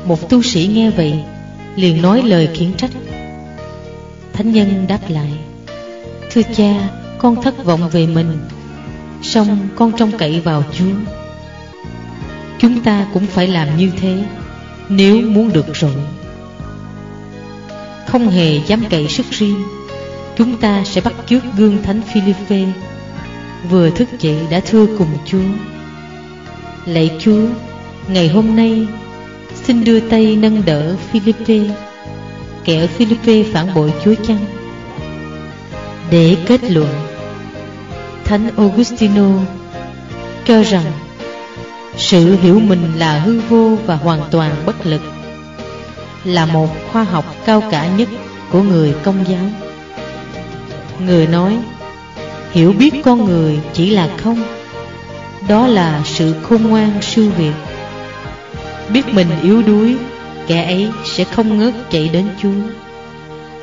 [0.05, 1.15] Một tu sĩ nghe vậy
[1.77, 2.91] Liền nói lời khiển trách.
[4.33, 5.31] Thánh nhân đáp lại
[6.37, 8.39] Thưa cha, Con thất vọng về mình.
[9.23, 10.95] Song con trông cậy vào Chúa.
[12.59, 14.25] Chúng ta cũng phải làm như thế,
[14.89, 15.95] Nếu muốn được rồi.
[18.07, 19.63] Không hề dám cậy sức riêng.
[20.37, 22.65] Chúng ta sẽ bắt chước gương Thánh Philippe
[23.71, 25.49] Vừa thức dậy đã thưa cùng Chúa.
[26.87, 27.47] Lạy Chúa,
[28.09, 28.87] Ngày hôm nay,
[29.65, 31.61] Xin đưa tay nâng đỡ Philippe
[32.65, 34.66] Kẻ Philippe phản bội Chúa chăng?
[36.11, 36.89] Để kết luận.
[38.25, 39.29] Thánh Augustino
[40.45, 40.93] cho rằng
[41.97, 45.01] Sự hiểu mình là hư vô và hoàn toàn bất lực
[46.25, 48.09] Là một khoa học cao cả nhất
[48.53, 49.45] của người công giáo.
[51.07, 51.59] Người nói,
[52.53, 54.43] Hiểu biết con người chỉ là không,
[55.49, 57.53] Đó là sự khôn ngoan siêu việt.
[58.93, 59.97] Biết mình yếu đuối,
[60.47, 62.49] Kẻ ấy sẽ không ngớt chạy đến Chúa.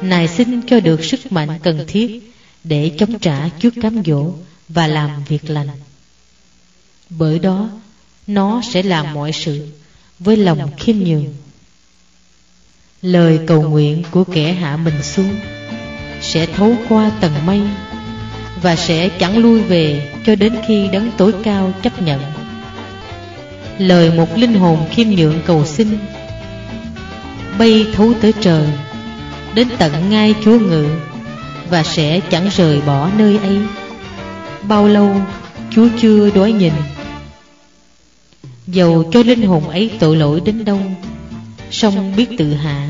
[0.01, 2.32] Nài xin cho được sức mạnh cần thiết
[2.63, 4.31] để chống trả trước cám dỗ
[4.69, 5.67] Và làm việc lành.
[7.09, 7.69] Bởi đó,
[8.27, 9.67] Nó sẽ làm mọi sự
[10.19, 11.33] Với lòng khiêm nhường.
[13.01, 15.35] Lời cầu nguyện của kẻ hạ mình xuống
[16.21, 17.61] Sẽ thấu qua tầng mây
[18.61, 22.21] Và sẽ chẳng lui về Cho đến khi đấng tối cao chấp nhận.
[23.77, 25.97] Lời một linh hồn khiêm nhượng cầu xin
[27.59, 28.67] Bay thấu tới trời,
[29.55, 30.87] Đến tận ngay Chúa ngự.
[31.69, 33.57] Và sẽ chẳng rời bỏ nơi ấy.
[34.67, 35.15] Bao lâu,
[35.71, 36.73] Chúa chưa đói nhìn.
[38.67, 40.79] Dầu cho linh hồn ấy tội lỗi đến đâu,
[41.71, 42.89] song biết tự hạ,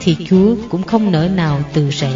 [0.00, 2.12] Thì Chúa cũng không nỡ nào từ rẽ.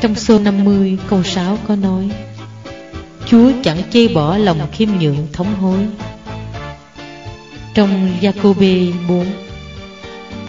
[0.00, 2.10] Trong số 50 câu 6 có nói,
[3.26, 5.78] Chúa chẳng chê bỏ lòng khiêm nhượng thống hối.
[7.74, 9.26] Trong Jacobe 4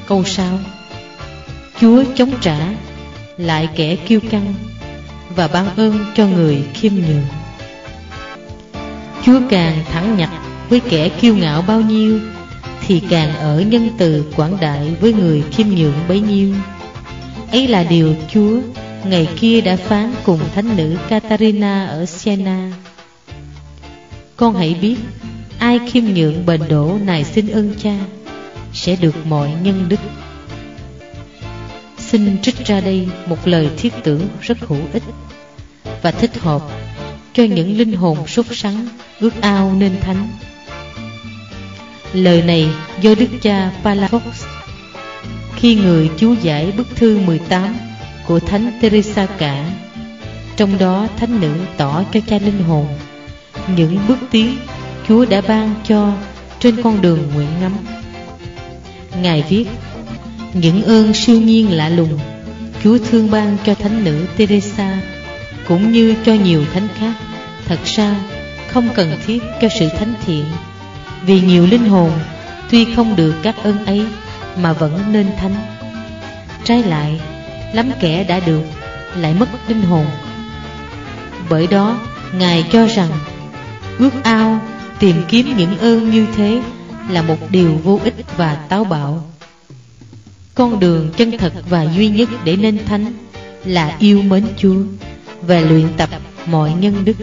[0.07, 0.59] Câu 6
[1.81, 2.73] Chúa chống trả
[3.37, 4.53] lại kẻ kiêu căng
[5.35, 7.25] Và ban ơn cho người khiêm nhường
[9.25, 10.29] Chúa càng thẳng nhặt
[10.69, 12.19] với kẻ kiêu ngạo bao nhiêu
[12.87, 16.53] Thì càng ở nhân từ quảng đại với người khiêm nhượng bấy nhiêu
[17.51, 18.59] Ấy là điều Chúa
[19.05, 22.71] ngày kia đã phán cùng thánh nữ Catarina ở Siena.
[24.35, 24.95] Con hãy biết,
[25.59, 27.99] ai khiêm nhượng bền đổ này xin ơn cha,
[28.73, 29.99] sẽ được mọi nhân đức.
[32.11, 35.03] Xin trích ra đây một lời thiết tưởng rất hữu ích
[36.01, 36.61] và thích hợp
[37.33, 38.87] cho những linh hồn sốt sắng,
[39.19, 40.27] ước ao nên thánh.
[42.13, 42.67] Lời này
[43.01, 44.19] do Đức cha Palafox,
[45.55, 47.75] khi người chú giải bức thư 18
[48.27, 49.71] của Thánh Teresa cả,
[50.57, 52.87] Trong đó Thánh Nữ tỏ cho cha linh hồn
[53.75, 54.57] Những bước tiến
[55.07, 56.13] Chúa đã ban cho
[56.59, 57.73] trên con đường nguyện ngắm
[59.21, 59.65] Ngài viết
[60.53, 62.19] những ơn siêu nhiên lạ lùng,
[62.83, 65.01] Chúa thương ban cho Thánh Nữ Teresa,
[65.67, 67.13] Cũng như cho nhiều thánh khác.
[67.65, 68.15] Thật ra,
[68.67, 70.45] không cần thiết cho sự thánh thiện,
[71.25, 72.11] Vì nhiều linh hồn
[72.69, 74.05] Tuy không được các ơn ấy
[74.57, 75.55] Mà vẫn nên thánh.
[76.63, 77.21] Trái lại,
[77.73, 78.63] lắm kẻ đã được
[79.15, 80.05] lại mất linh hồn.
[81.49, 81.99] Bởi đó,
[82.33, 83.09] ngài cho rằng,
[83.97, 84.61] ước ao
[84.99, 86.61] tìm kiếm những ơn như thế
[87.09, 89.23] là một điều vô ích và táo bạo
[90.59, 93.13] con đường chân thật và duy nhất để nên thánh
[93.65, 94.75] là yêu mến chúa
[95.41, 96.09] và luyện tập
[96.45, 97.13] mọi nhân đức.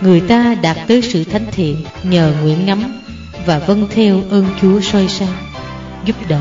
[0.00, 3.00] Người ta đạt tới sự thánh thiện nhờ nguyện ngắm
[3.46, 5.36] và vâng theo ơn chúa soi sáng,
[6.04, 6.40] giúp đỡ.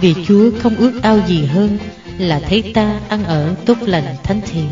[0.00, 1.78] Vì Chúa không ước ao gì hơn
[2.18, 4.68] Là thấy ta ăn ở tốt lành thánh thiện.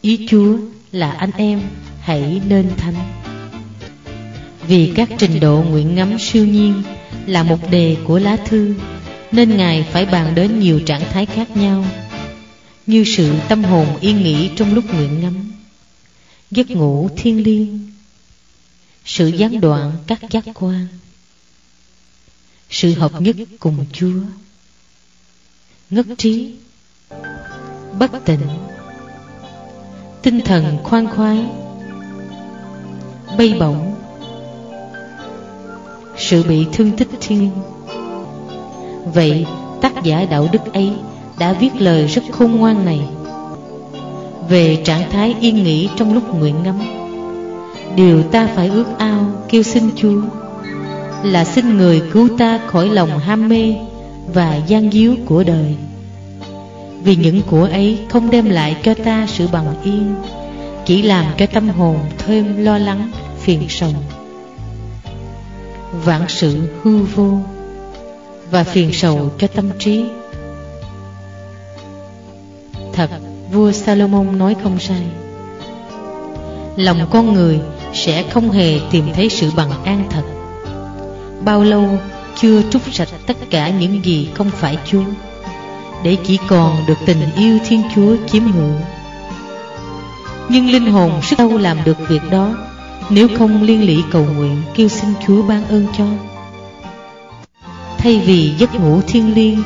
[0.00, 0.56] Ý Chúa
[0.92, 1.60] là anh em,
[2.00, 2.94] hãy nên thánh.
[4.68, 6.82] Vì các trình độ nguyện ngắm siêu nhiên
[7.26, 8.74] là một đề của lá thư,
[9.32, 11.86] Nên Ngài phải bàn đến nhiều trạng thái khác nhau,
[12.86, 15.52] Như sự tâm hồn yên nghỉ trong lúc nguyện ngắm,
[16.50, 17.90] Giấc ngủ thiên liêng,
[19.04, 20.86] Sự gián đoạn các giác quan,
[22.70, 24.20] Sự hợp nhất cùng Chúa,
[25.90, 26.54] Ngất trí,
[27.98, 28.48] Bất tỉnh
[30.22, 31.46] Tinh thần khoan khoái,
[33.38, 34.03] Bay bổng
[36.16, 37.50] sự bị thương tích thiên.
[39.14, 39.46] Vậy
[39.80, 40.92] tác giả đạo đức ấy
[41.38, 43.00] Đã viết lời rất khôn ngoan này.
[44.48, 46.78] Về trạng thái yên nghỉ trong lúc nguyện ngắm,
[47.96, 50.20] Điều ta phải ước ao kêu xin Chúa
[51.22, 53.74] Là xin người cứu ta khỏi lòng ham mê
[54.34, 55.76] Và gian díu của đời.
[57.04, 60.14] Vì những của ấy không đem lại cho ta sự bằng yên,
[60.84, 63.90] Chỉ làm cho tâm hồn thêm lo lắng, phiền sầu
[66.04, 67.38] vạn sự hư vô
[68.50, 70.04] và phiền sầu cho tâm trí.
[72.92, 73.10] Thật,
[73.52, 75.02] vua salomon nói không sai.
[76.76, 77.60] Lòng con người
[77.92, 80.22] sẽ không hề tìm thấy sự bằng an thật.
[81.44, 81.98] Bao lâu
[82.36, 85.04] chưa trút sạch tất cả những gì không phải chúa,
[86.02, 88.72] để chỉ còn được tình yêu thiên chúa chiếm hữu
[90.48, 92.54] nhưng linh hồn sức đâu làm được việc đó
[93.10, 96.04] nếu không liên lỉ cầu nguyện, Kêu xin Chúa ban ơn cho.
[97.98, 99.62] Thay vì giấc ngủ thiên liêng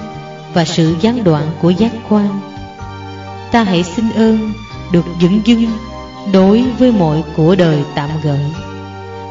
[0.55, 2.41] Và sự gián đoạn của giác quan,
[3.53, 4.53] Ta hãy xin ơn
[4.93, 5.67] Được dững dưng
[6.33, 8.45] Đối với mọi của đời tạm gợi,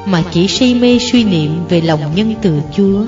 [0.06, 3.06] Mà chỉ say mê suy niệm Về lòng nhân từ Chúa,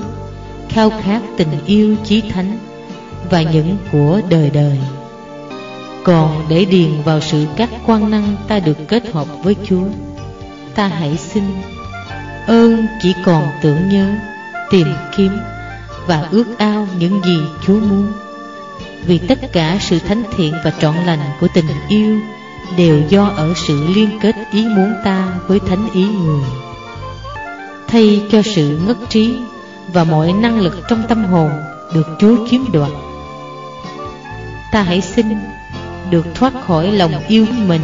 [0.68, 2.58] Khao khát tình yêu chí thánh
[3.30, 4.78] Và những của đời đời.
[6.04, 9.84] Còn để điền vào sự các quan năng Ta được kết hợp với Chúa
[10.74, 11.44] ta hãy xin.
[12.46, 14.14] Ơn chỉ còn tưởng nhớ,
[14.70, 15.32] tìm kiếm
[16.06, 18.12] và ước ao những gì chúa muốn.
[19.06, 22.20] Vì tất cả sự thánh thiện và trọn lành của tình yêu
[22.76, 26.44] đều do ở sự liên kết ý muốn ta với thánh ý người.
[27.88, 29.38] Thay cho sự ngất trí
[29.92, 31.50] và mọi năng lực trong tâm hồn
[31.94, 32.90] được chúa chiếm đoạt.
[34.72, 35.26] Ta hãy xin
[36.10, 37.82] được thoát khỏi lòng yêu mình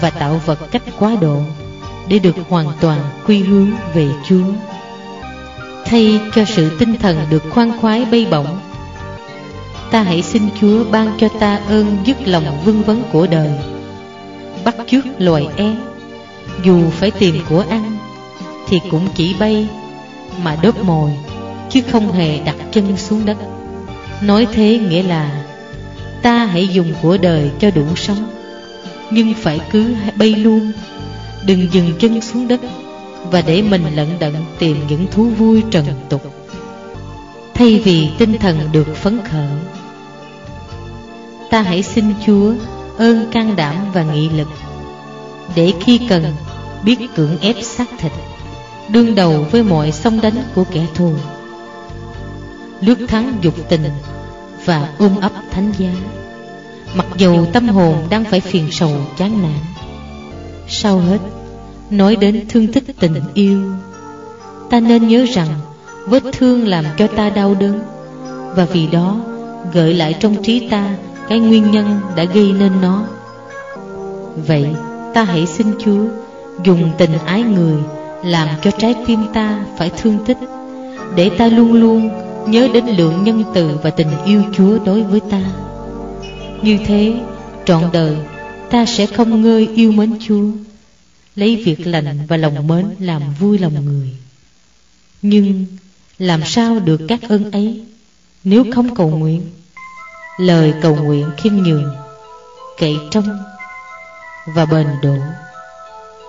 [0.00, 1.42] và tạo vật cách quá độ
[2.08, 4.44] để được hoàn toàn quy hướng về Chúa.
[5.84, 8.58] Thay cho sự tinh thần được khoan khoái bay bổng,
[9.90, 13.50] ta hãy xin Chúa ban cho ta ơn dứt lòng vương vấn của đời,
[14.64, 15.76] bắt chước loài én,
[16.64, 17.96] dù phải tìm của ăn,
[18.68, 19.68] thì cũng chỉ bay
[20.42, 21.10] mà đớp mồi,
[21.70, 23.36] chứ không hề đặt chân xuống đất.
[24.22, 25.44] Nói thế nghĩa là
[26.22, 28.30] ta hãy dùng của đời cho đủ sống,
[29.10, 30.72] nhưng phải cứ bay luôn
[31.46, 32.60] Đừng dừng chân xuống đất
[33.30, 36.22] Và để mình lận đận tìm những thú vui trần tục.
[37.54, 39.48] Thay vì tinh thần được phấn khởi,
[41.50, 42.52] Ta hãy xin Chúa
[42.98, 44.48] ơn can đảm và nghị lực
[45.54, 46.24] Để khi cần
[46.84, 48.12] biết cưỡng ép xác thịt,
[48.88, 51.12] Đương đầu với mọi sông đánh của kẻ thù.
[52.80, 53.84] Lướt thắng dục tình
[54.64, 55.90] và ôm ấp thánh giá.
[56.94, 59.73] Mặc dầu tâm hồn đang phải phiền sầu chán nản
[60.68, 61.18] sau hết,
[61.90, 63.60] Nói đến thương tích tình yêu,
[64.70, 65.48] Ta nên nhớ rằng
[66.06, 67.80] Vết thương làm cho ta đau đớn,
[68.56, 69.16] Và vì đó
[69.72, 70.96] Gợi lại trong trí ta
[71.28, 73.04] Cái nguyên nhân đã gây nên nó.
[74.46, 74.66] Vậy
[75.14, 76.04] ta hãy xin Chúa
[76.64, 77.76] Dùng tình ái người
[78.24, 80.38] Làm cho trái tim ta phải thương tích,
[81.16, 82.10] Để ta luôn luôn
[82.46, 85.40] Nhớ đến lượng nhân từ và tình yêu Chúa đối với ta.
[86.62, 87.14] Như thế,
[87.64, 88.16] trọn đời
[88.70, 90.44] Ta sẽ không ngơi yêu mến Chúa.
[91.36, 94.16] Lấy việc lành và lòng mến làm vui lòng người.
[95.22, 95.66] Nhưng
[96.18, 97.84] làm sao được các ơn ấy
[98.44, 99.50] Nếu không cầu nguyện?
[100.38, 101.94] Lời cầu nguyện khiêm nhường
[102.78, 103.38] Cậy trong
[104.46, 105.16] Và bền độ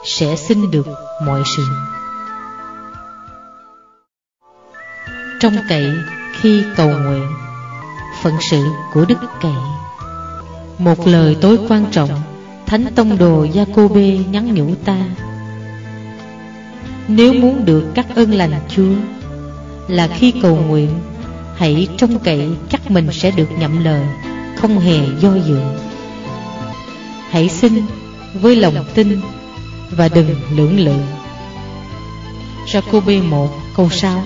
[0.06, 0.88] Sẽ xin được
[1.26, 1.64] mọi sự.
[5.40, 5.92] Trong cậy
[6.42, 7.32] khi cầu nguyện,
[8.24, 9.52] Phận sự của Đức Cậy,
[10.78, 12.35] Một lời tối quan trọng
[12.76, 14.98] Thánh Tông Đồ Jacobe nhắn nhủ ta,
[17.08, 18.94] Nếu muốn được các ơn lành, Chúa,
[19.88, 20.90] Là khi cầu nguyện,
[21.58, 24.02] Hãy trông cậy chắc mình sẽ được nhậm lời,
[24.58, 25.60] Không hề do dự.
[27.30, 27.74] Hãy xin
[28.34, 29.20] với lòng tin
[29.92, 30.96] Và đừng lưỡng lự.
[32.68, 34.24] Jacobe 1 câu 6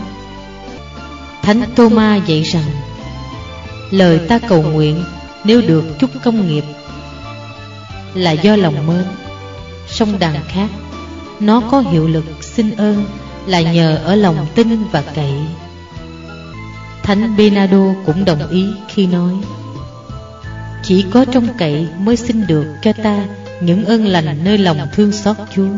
[1.41, 2.71] Thánh Thomas dạy rằng,
[3.91, 5.03] Lời ta cầu nguyện,
[5.43, 6.63] nếu được chút công nghiệp
[8.13, 9.03] là do lòng mến
[9.87, 10.69] song đằng khác,
[11.39, 13.05] nó có hiệu lực xin ơn
[13.45, 15.33] là nhờ ở lòng tin và cậy.
[17.03, 19.31] Thánh Benado cũng đồng ý khi nói,
[20.83, 23.25] Chỉ có trong cậy mới xin được cho ta
[23.61, 25.69] những ơn lành nơi lòng thương xót Chúa.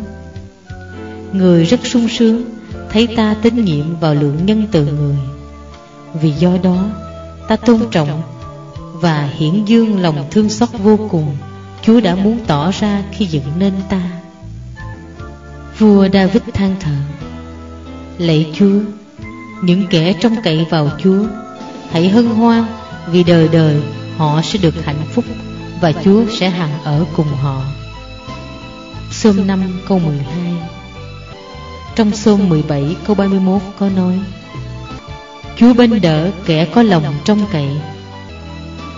[1.33, 2.43] Người rất sung sướng,
[2.91, 5.15] thấy ta tín nhiệm vào lượng nhân từ người.
[6.13, 6.89] Vì do đó,
[7.47, 8.21] ta tôn trọng
[8.93, 11.35] và hiển dương lòng thương xót vô cùng.
[11.81, 14.01] Chúa đã muốn tỏ ra khi dựng nên ta.
[15.79, 16.95] Vua David than thở,
[18.17, 18.79] Lạy Chúa,
[19.61, 21.25] Những kẻ trông cậy vào Chúa,
[21.91, 22.65] Hãy hân hoan
[23.07, 23.81] Vì đời đời
[24.17, 25.25] họ sẽ được hạnh phúc
[25.81, 27.61] Và Chúa sẽ hằng ở cùng họ.
[29.09, 30.25] Psalm 5 câu 12
[31.95, 34.19] Trong Psalm 17 câu 31 có nói,
[35.57, 37.67] Chúa bên đỡ kẻ có lòng trông cậy,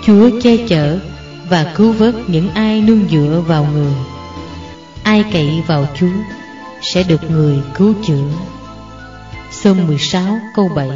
[0.06, 1.00] Chúa che chở
[1.54, 3.94] và cứu vớt những ai nương dựa vào người.
[5.04, 6.08] Ai cậy vào Chúa
[6.82, 8.28] sẽ được người cứu chữa.
[9.52, 10.90] Psalm 16 câu 7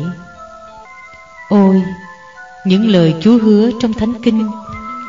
[1.50, 1.82] Ôi,
[2.66, 4.50] những lời Chúa hứa trong Thánh Kinh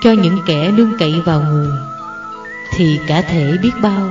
[0.03, 1.71] Cho những kẻ nương cậy vào người
[2.77, 4.11] Thì cả thể biết bao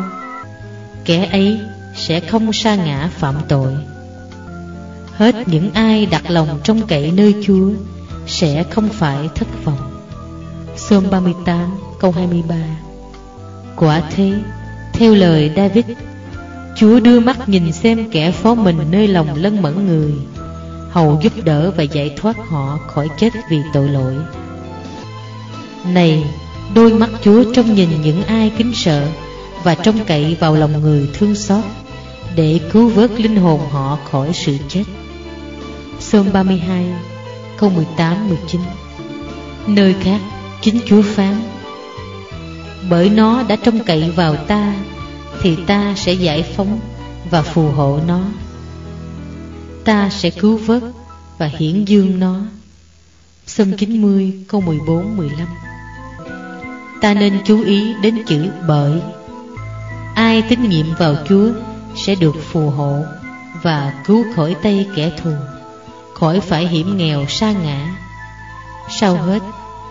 [1.05, 1.59] Kẻ ấy
[1.95, 3.73] sẽ không sa ngã phạm tội.
[5.13, 7.69] Hết những ai đặt lòng trong cậy nơi Chúa
[8.27, 9.96] Sẽ không phải thất vọng.
[10.77, 12.55] Psalm 38 câu 23
[13.75, 14.33] Quả thế,
[14.93, 15.85] theo lời David
[16.75, 20.13] Chúa đưa mắt nhìn xem kẻ phó mình nơi lòng lân mẫn người.
[20.91, 24.13] Hầu giúp đỡ và giải thoát họ khỏi chết vì tội lỗi.
[25.93, 26.23] Này,
[26.75, 29.07] đôi mắt Chúa trông nhìn những ai kính sợ
[29.63, 31.63] Và trông cậy vào lòng người thương xót
[32.35, 34.83] Để cứu vớt linh hồn họ khỏi sự chết.
[35.99, 36.85] Psalm 32
[37.57, 38.59] câu 18-19
[39.67, 40.21] Nơi khác
[40.67, 41.35] chính Chúa phán.
[42.89, 44.73] Bởi nó đã trông cậy vào ta,
[45.41, 46.79] thì ta sẽ giải phóng
[47.29, 48.19] và phù hộ nó.
[49.83, 50.83] Ta sẽ cứu vớt
[51.37, 52.39] và hiển dương nó.
[53.45, 55.47] Psalm 90 câu 14 15
[57.01, 59.01] Ta nên chú ý đến chữ bởi
[60.15, 61.51] Ai tín nhiệm vào Chúa
[61.95, 63.03] sẽ được phù hộ
[63.63, 65.31] Và cứu khỏi tay kẻ thù,
[66.13, 67.95] Khỏi phải hiểm nghèo sa ngã.
[68.99, 69.39] Sau hết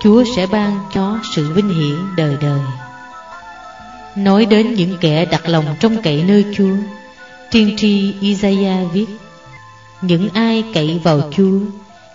[0.03, 2.61] Chúa sẽ ban cho sự vinh hiển đời đời.
[4.17, 6.77] Nói đến những kẻ đặt lòng trong cậy nơi Chúa,
[7.51, 9.07] Tiên tri Isaiah viết,
[10.03, 11.61] Những ai cậy vào Chúa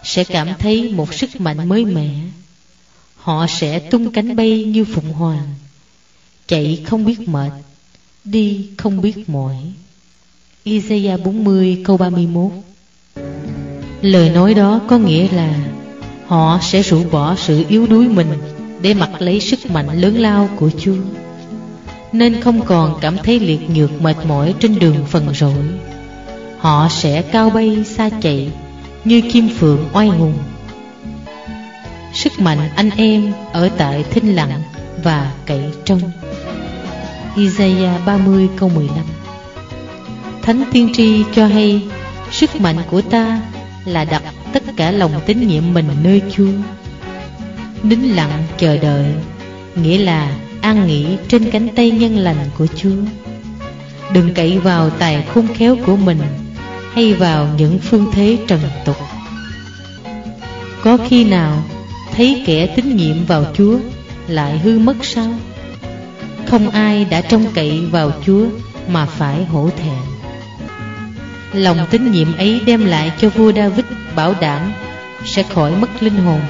[0.04, 2.10] Sẽ cảm thấy một sức mạnh mới mẻ.
[3.16, 5.48] Họ sẽ tung cánh bay như phụng hoàng.
[6.48, 7.52] Chạy không biết mệt,
[8.24, 9.56] Đi không biết mỏi.
[10.64, 12.52] Isaiah 40 câu 31
[14.02, 15.54] Lời nói đó có nghĩa là
[16.28, 18.28] Họ sẽ rũ bỏ sự yếu đuối mình
[18.82, 20.96] Để mặc lấy sức mạnh lớn lao của Chúa.
[22.12, 25.64] Nên không còn cảm thấy liệt nhược mệt mỏi trên đường phần rỗi.
[26.60, 28.52] Họ sẽ cao bay xa chạy
[29.06, 30.34] Như kim phượng oai hùng.
[32.14, 34.62] Sức mạnh anh em ở tại thinh lặng
[35.04, 36.02] và cậy trông
[37.36, 39.06] Isaiah 30 câu 15
[40.42, 41.82] Thánh tiên tri cho hay,
[42.32, 43.42] Sức mạnh của ta
[43.86, 46.52] là đặt tất cả lòng tín nhiệm mình nơi Chúa.
[47.84, 49.06] Nín lặng chờ đợi,
[49.76, 52.96] Nghĩa là an nghỉ trên cánh tay nhân lành của Chúa.
[54.14, 56.20] Đừng cậy vào tài khôn khéo của mình
[56.94, 58.96] Hay vào những phương thế trần tục.
[60.84, 61.64] Có khi nào
[62.16, 63.80] thấy kẻ tín nhiệm vào Chúa
[64.28, 65.34] Lại hư mất sao?
[66.46, 68.46] Không ai đã trông cậy vào Chúa
[68.88, 70.11] Mà phải hổ thẹn.
[71.54, 73.86] Lòng tín nhiệm ấy đem lại cho vua David
[74.16, 74.72] bảo đảm
[75.26, 76.42] Sẽ khỏi mất linh hồn.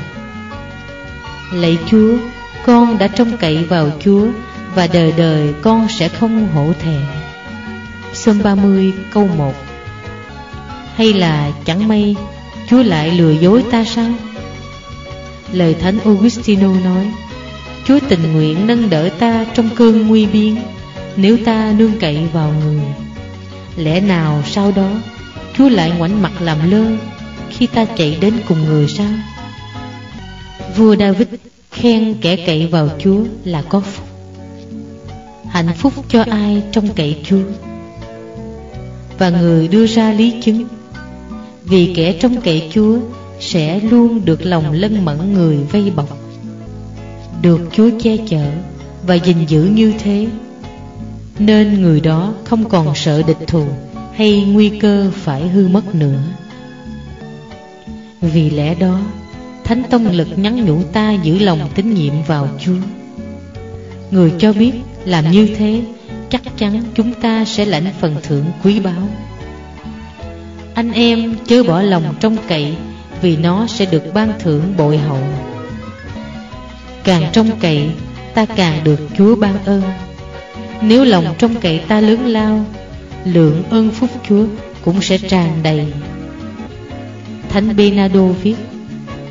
[1.54, 2.18] Lạy Chúa,
[2.66, 4.28] con đã trông cậy vào Chúa
[4.76, 7.02] Và đời đời con sẽ không hổ thẹn.
[8.14, 9.54] Psalm 30 câu 1
[10.96, 12.16] Hay là chẳng may
[12.70, 14.12] Chúa lại lừa dối ta sao?
[15.52, 17.12] Lời Thánh Augustino nói,
[17.86, 20.58] Chúa tình nguyện nâng đỡ ta trong cơn nguy biến
[21.16, 22.82] Nếu ta nương cậy vào người.
[23.78, 24.90] Lẽ nào sau đó,
[25.58, 26.84] Chúa lại ngoảnh mặt làm lơ
[27.50, 29.12] Khi ta chạy đến cùng người sao?
[30.78, 31.28] Vua David
[31.72, 34.08] Khen kẻ cậy vào Chúa là có phúc.
[35.50, 37.44] Hạnh phúc cho ai trong cậy Chúa?
[39.18, 40.68] Và người đưa ra lý chứng,
[41.64, 42.98] Vì kẻ trong cậy Chúa
[43.40, 46.18] Sẽ luôn được lòng lân mẫn người vây bọc.
[47.42, 48.52] Được Chúa che chở
[49.08, 50.28] Và gìn giữ như thế
[51.46, 53.66] nên người đó không còn sợ địch thù
[54.14, 56.20] Hay nguy cơ phải hư mất nữa.
[58.22, 59.00] Vì lẽ đó,
[59.64, 62.78] Thánh Tông Lực nhắn nhủ ta giữ lòng tín nhiệm vào Chúa.
[64.12, 64.72] Người cho biết
[65.06, 65.82] làm như thế,
[66.32, 69.10] Chắc chắn chúng ta sẽ lãnh phần thưởng quý báu.
[70.74, 72.76] Anh em chớ bỏ lòng trong cậy
[73.22, 75.24] Vì nó sẽ được ban thưởng bội hậu.
[77.04, 77.90] Càng trong cậy,
[78.34, 79.82] ta càng được Chúa ban ơn.
[80.82, 82.66] Nếu lòng trong cậy ta lớn lao,
[83.26, 84.46] Lượng ơn phúc Chúa
[84.86, 85.86] cũng sẽ tràn đầy.
[87.50, 88.56] Thánh Bernardo viết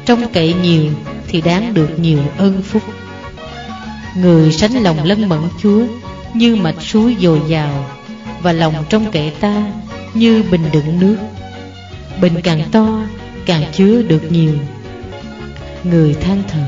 [0.07, 0.93] Trong cậy nhiều
[1.29, 2.83] thì đáng được nhiều ơn phúc.
[4.17, 5.83] Người sánh lòng lân mẫn Chúa
[6.35, 7.87] Như mạch suối dồi dào
[8.43, 9.73] Và lòng trong kệ ta
[10.15, 11.17] Như bình đựng nước.
[12.21, 13.01] Bình càng to,
[13.47, 14.53] Càng chứa được nhiều.
[15.85, 16.65] Người than thở,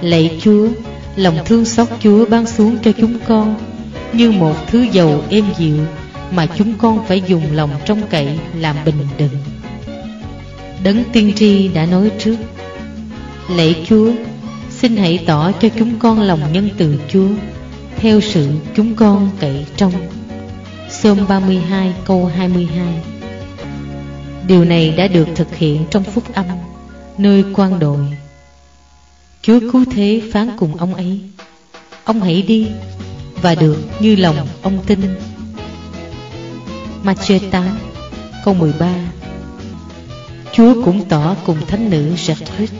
[0.00, 0.68] Lạy Chúa,
[1.16, 3.71] Lòng thương xót Chúa ban xuống cho chúng con.
[4.12, 5.76] Như một thứ dầu êm dịu
[6.30, 9.36] Mà chúng con phải dùng lòng trong cậy Làm bình đựng.
[10.84, 12.36] Đấng tiên tri đã nói trước,
[13.48, 14.12] Lạy Chúa,
[14.70, 17.28] Xin hãy tỏ cho chúng con lòng nhân từ Chúa
[17.96, 19.92] Theo sự chúng con cậy trong.
[20.88, 22.94] Psalm 32 câu 22
[24.46, 26.46] Điều này đã được thực hiện trong phúc âm,
[27.18, 27.98] Nơi quan đội
[29.42, 31.20] Chúa cứu thế phán cùng ông ấy.
[32.04, 32.68] Ông hãy đi.
[33.42, 35.00] Và được như lòng ông tin.
[37.04, 37.78] Matthew 8
[38.44, 38.94] câu 13
[40.52, 42.76] Chúa cũng tỏ cùng thánh nữ Gertrude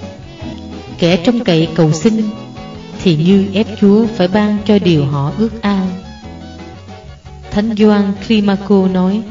[0.99, 2.25] Kẻ trong cậy cầu xin
[3.03, 5.89] Thì như ép Chúa phải ban cho điều họ ước ao.
[7.51, 9.23] Thánh Doan Climaco nói,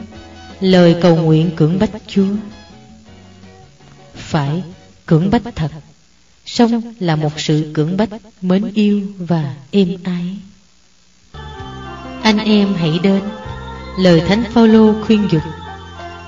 [0.59, 2.35] Lời cầu nguyện cưỡng bách Chúa.
[4.15, 4.63] Phải
[5.05, 5.71] cưỡng bách thật,
[6.45, 8.09] song là một sự cưỡng bách
[8.41, 10.37] mến yêu và êm ái
[12.31, 13.21] anh em hãy đến.
[13.97, 15.41] Lời thánh phaolô khuyên dục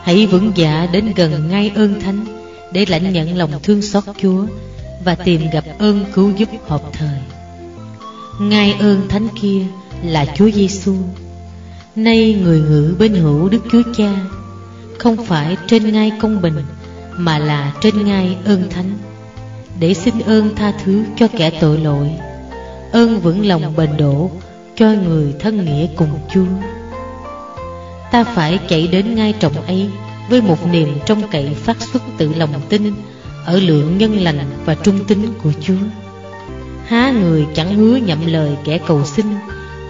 [0.04, 2.26] hãy vững dạ đến gần ngay ơn thánh
[2.72, 4.46] để lãnh nhận lòng thương xót chúa
[5.06, 7.20] và tìm gặp ơn cứu giúp hợp thời.
[8.40, 9.66] Ngay ơn thánh kia
[10.04, 10.96] là chúa giêsu
[11.96, 14.14] nay người ngự bên hữu đức chúa cha
[14.98, 16.58] không phải trên ngai công bình
[17.18, 18.98] mà là trên ngai ơn thánh.
[19.80, 22.10] Để xin ơn tha thứ cho kẻ tội lỗi,
[22.92, 24.32] ơn vững lòng bền đổ
[24.76, 26.46] cho người thân nghĩa cùng Chúa.
[28.12, 29.90] Ta phải chạy đến ngay trọng ấy
[30.30, 32.94] với một niềm trong cậy phát xuất tự lòng tin
[33.46, 35.84] ở lượng nhân lành và trung tín của Chúa.
[36.86, 39.26] Há người chẳng hứa nhậm lời kẻ cầu xin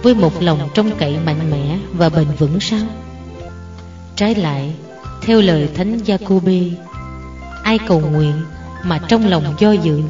[0.02, 2.86] với một lòng trong cậy mạnh mẽ và bền vững sao?
[4.16, 4.74] Trái lại
[5.22, 6.70] theo lời thánh Giacôbê
[7.62, 8.34] ai cầu nguyện
[8.84, 10.02] mà trong lòng do dự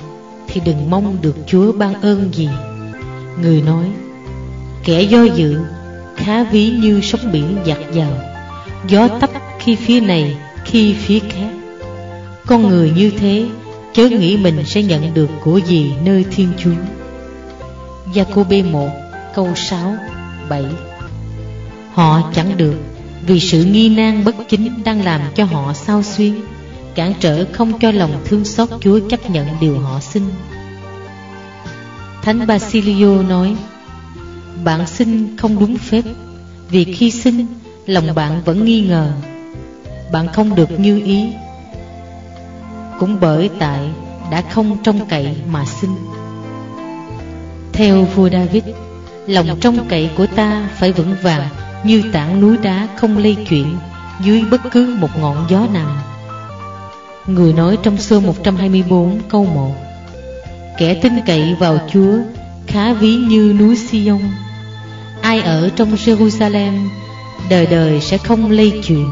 [0.49, 2.49] thì đừng mong được Chúa ban ơn gì.
[3.43, 3.85] Người nói,
[4.85, 5.59] kẻ do dự
[6.17, 8.13] khá ví như sóng biển giặt vào
[8.89, 11.51] gió tấp khi phía này, khi phía khác.
[12.47, 13.47] Con người như thế
[13.93, 16.71] chớ nghĩ mình sẽ nhận được của gì nơi Thiên Chúa.
[18.13, 18.89] Gia-cô-bê 1
[19.35, 19.97] câu 6,
[20.49, 20.65] 7
[21.93, 22.75] Họ chẳng được
[23.27, 26.35] vì sự nghi nan bất chính đang làm cho họ sao xuyên
[26.95, 30.23] cản trở không cho lòng thương xót Chúa chấp nhận điều họ xin.
[32.23, 33.57] Thánh Basilio nói,
[34.65, 36.03] bạn xin không đúng phép,
[36.69, 37.47] vì khi xin,
[37.87, 39.13] lòng bạn vẫn nghi ngờ.
[40.13, 41.33] Bạn không được như ý,
[42.99, 43.81] cũng bởi tại
[44.31, 45.91] đã không trông cậy mà xin.
[47.73, 48.63] Theo vua David,
[49.27, 51.49] lòng trông cậy của ta phải vững vàng
[51.85, 53.77] như tảng núi đá không lay chuyển
[54.21, 55.97] dưới bất cứ một ngọn gió nào.
[57.27, 59.75] Người nói trong xưa 124 câu 1
[60.79, 62.19] Kẻ tin cậy vào Chúa
[62.67, 64.21] khá ví như núi Siôn.
[65.23, 66.89] Ai ở trong Jerusalem,
[67.51, 69.09] đời đời sẽ không lây chuyện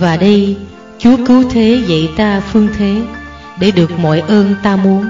[0.00, 0.56] Và đây,
[0.98, 3.02] Chúa cứu thế dạy ta phương thế
[3.60, 5.06] Để được mọi ơn ta muốn.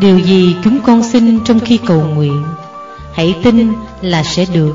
[0.00, 2.44] Điều gì chúng con xin trong khi cầu nguyện,
[3.14, 4.74] Hãy tin là sẽ được,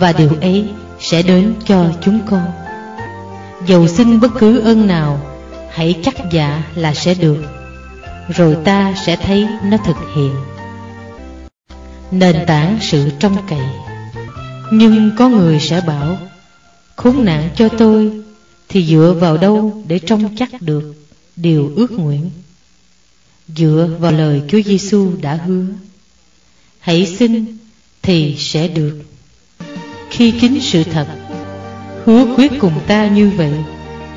[0.00, 0.68] Và điều ấy
[1.00, 2.44] sẽ đến cho chúng con.
[3.66, 5.20] Dầu xin bất cứ ơn nào,
[5.72, 7.63] Hãy chắc dạ là sẽ được.
[8.28, 10.34] Rồi ta sẽ thấy nó thực hiện.
[12.10, 13.66] Nền tảng sự trông cậy.
[14.72, 16.18] Nhưng có người sẽ bảo,
[16.96, 18.10] Khốn nạn cho tôi,
[18.68, 20.94] Thì dựa vào đâu để trông chắc được
[21.36, 22.30] Điều ước nguyện?
[23.48, 25.66] Dựa vào lời Chúa Giêsu đã hứa,
[26.80, 27.56] Hãy xin
[28.02, 29.02] thì sẽ được.
[30.10, 31.06] Khi kính sự thật
[32.04, 33.52] hứa quyết cùng ta như vậy,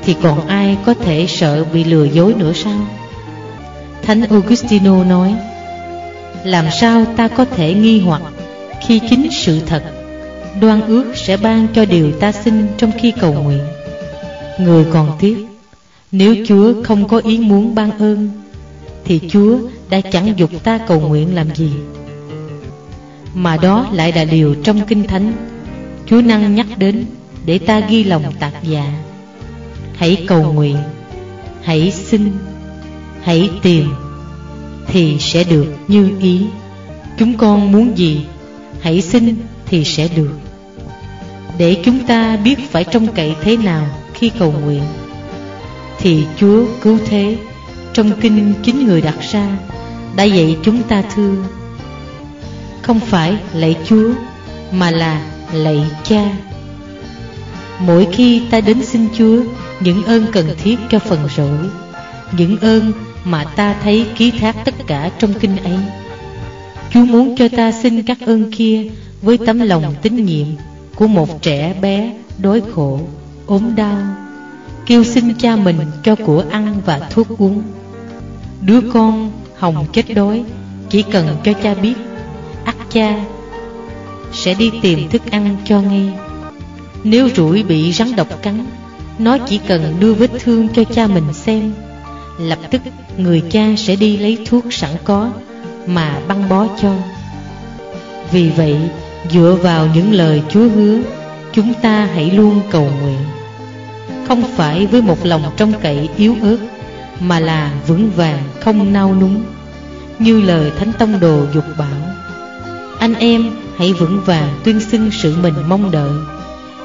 [0.04, 2.97] Thì còn ai có thể sợ bị lừa dối nữa sao?
[4.08, 5.34] Thánh Augustino nói,
[6.44, 8.22] Làm sao ta có thể nghi hoặc
[8.86, 9.82] Khi chính sự thật,
[10.60, 13.60] Đoan ước sẽ ban cho điều ta xin trong khi cầu nguyện?
[14.60, 15.46] Người còn tiếc,
[16.12, 18.30] Nếu Chúa không có ý muốn ban ơn,
[19.04, 19.58] Thì Chúa
[19.90, 21.70] đã chẳng dục ta cầu nguyện làm gì.
[23.34, 25.32] Mà đó lại là điều trong Kinh Thánh.
[26.06, 27.04] Chúa năng nhắc đến
[27.46, 28.92] để ta ghi lòng tạc dạ.
[29.96, 30.76] Hãy cầu nguyện,
[31.62, 32.32] Hãy xin
[33.28, 33.88] Hãy tìm
[34.86, 36.46] Thì sẽ được như ý.
[37.18, 38.26] Chúng con muốn gì,
[38.80, 40.30] Hãy xin thì sẽ được.
[41.58, 44.82] Để chúng ta biết phải trông cậy thế nào khi cầu nguyện,
[45.98, 47.36] Thì Chúa cứu thế.
[47.92, 49.58] Trong kinh chính người đặt ra,
[50.16, 51.34] Đã dạy chúng ta thưa
[52.82, 54.10] Không phải lạy Chúa,
[54.72, 56.36] Mà là lạy cha.
[57.80, 59.42] Mỗi khi ta đến xin Chúa,
[59.80, 61.58] Những ơn cần thiết cho phần rỗi,
[62.32, 62.92] Những ơn
[63.24, 65.78] mà ta thấy ký thác tất cả trong kinh ấy.
[66.90, 68.86] Chúa muốn cho ta xin các ơn kia
[69.22, 70.46] Với tấm lòng tín nhiệm
[70.94, 73.00] Của một trẻ bé đói khổ,
[73.46, 73.98] ốm đau
[74.86, 77.62] Kêu xin cha mình cho của ăn và thuốc uống.
[78.60, 80.44] Đứa con hồng chết đói
[80.90, 81.94] Chỉ cần cho cha biết
[82.64, 83.24] ắt cha
[84.32, 86.12] sẽ đi tìm thức ăn cho ngay.
[87.04, 88.66] Nếu rủi bị rắn độc cắn
[89.18, 91.72] Nó chỉ cần đưa vết thương cho cha mình xem.
[92.38, 92.82] Lập tức
[93.16, 95.30] người cha sẽ đi lấy thuốc sẵn có
[95.86, 96.92] Mà băng bó cho.
[98.32, 98.76] Vì vậy,
[99.30, 100.98] dựa vào những lời Chúa hứa,
[101.52, 103.18] Chúng ta hãy luôn cầu nguyện.
[104.28, 106.58] Không phải với một lòng trong cậy yếu ớt,
[107.20, 109.44] Mà là vững vàng, không nao núng,
[110.18, 112.00] Như lời Thánh Tông Đồ dục bảo.
[112.98, 116.12] Anh em, hãy vững vàng tuyên xưng sự mình mong đợi.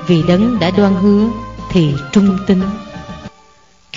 [0.07, 1.27] Vì đấng đã đoan hứa
[1.71, 2.61] thì trung tín.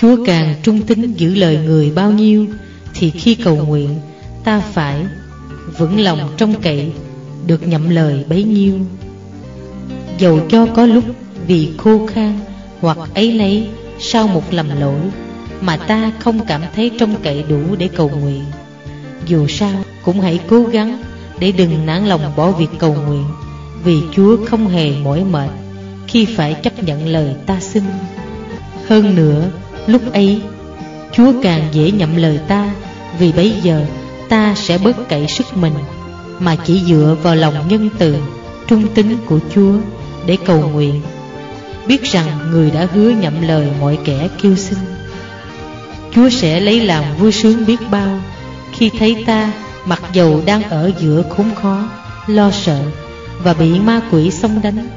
[0.01, 2.45] Chúa càng trung tín giữ lời người bao nhiêu
[2.93, 3.89] Thì khi cầu nguyện
[4.43, 5.05] ta phải
[5.77, 6.91] vững lòng trong cậy
[7.47, 8.79] Được nhậm lời bấy nhiêu
[10.17, 11.03] Dầu cho có lúc
[11.47, 12.39] vì khô khan
[12.81, 13.67] Hoặc ấy nấy
[13.99, 14.99] sau một lầm lỗi
[15.61, 18.43] Mà ta không cảm thấy trong cậy đủ để cầu nguyện
[19.25, 21.03] Dù sao cũng hãy cố gắng
[21.39, 23.25] để đừng nản lòng bỏ việc cầu nguyện
[23.83, 25.49] vì Chúa không hề mỏi mệt
[26.07, 27.83] khi phải chấp nhận lời ta xin.
[28.87, 29.49] Hơn nữa,
[29.87, 30.41] lúc ấy
[31.13, 32.69] Chúa càng dễ nhậm lời ta
[33.19, 33.85] vì bây giờ
[34.29, 35.73] ta sẽ bớt cậy sức mình
[36.39, 38.15] mà chỉ dựa vào lòng nhân từ,
[38.67, 39.73] trung tín của Chúa
[40.25, 41.01] để cầu nguyện.
[41.87, 44.77] Biết rằng người đã hứa nhậm lời mọi kẻ kêu xin.
[46.15, 48.19] Chúa sẽ lấy làm vui sướng biết bao
[48.71, 49.53] khi thấy ta
[49.85, 51.89] Mặc dầu đang ở giữa khốn khó
[52.27, 52.79] Lo sợ
[53.43, 54.87] Và bị ma quỷ xông đánh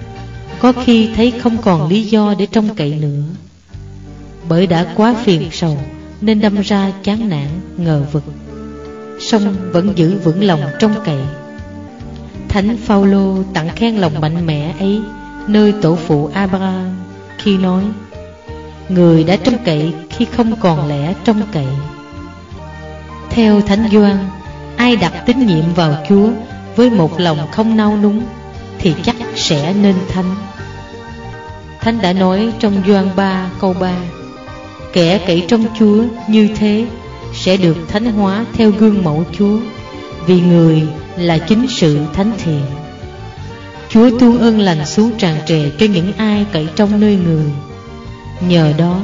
[0.59, 3.22] Có khi thấy không còn lý do để trông cậy nữa
[4.49, 5.78] bởi đã quá phiền sầu,
[6.20, 8.24] Nên đâm ra chán nản, ngờ vực.
[9.20, 11.18] Song vẫn giữ vững lòng trong cậy.
[12.49, 15.01] Thánh Phaolô tặng khen lòng mạnh mẽ ấy,
[15.47, 16.97] Nơi tổ phụ Abraham,
[17.38, 17.82] Khi nói,
[18.88, 21.66] Người đã trông cậy khi không còn lẽ trông cậy.
[23.30, 24.28] Theo Thánh Doan
[24.76, 26.28] Ai đặt tín nhiệm vào Chúa
[26.76, 28.22] Với một lòng không nao núng,
[28.78, 30.34] Thì chắc sẽ nên thánh.
[31.80, 33.93] Thánh đã nói trong Doan 3 câu 3
[34.93, 36.86] Kẻ cậy trong Chúa như thế
[37.34, 39.59] Sẽ được thánh hóa theo gương mẫu Chúa
[40.26, 40.82] Vì người
[41.16, 42.62] là chính sự thánh thiện
[43.88, 47.45] Chúa tuôn ơn lành xuống tràn trề cho những ai cậy trong nơi người
[48.49, 49.01] Nhờ đó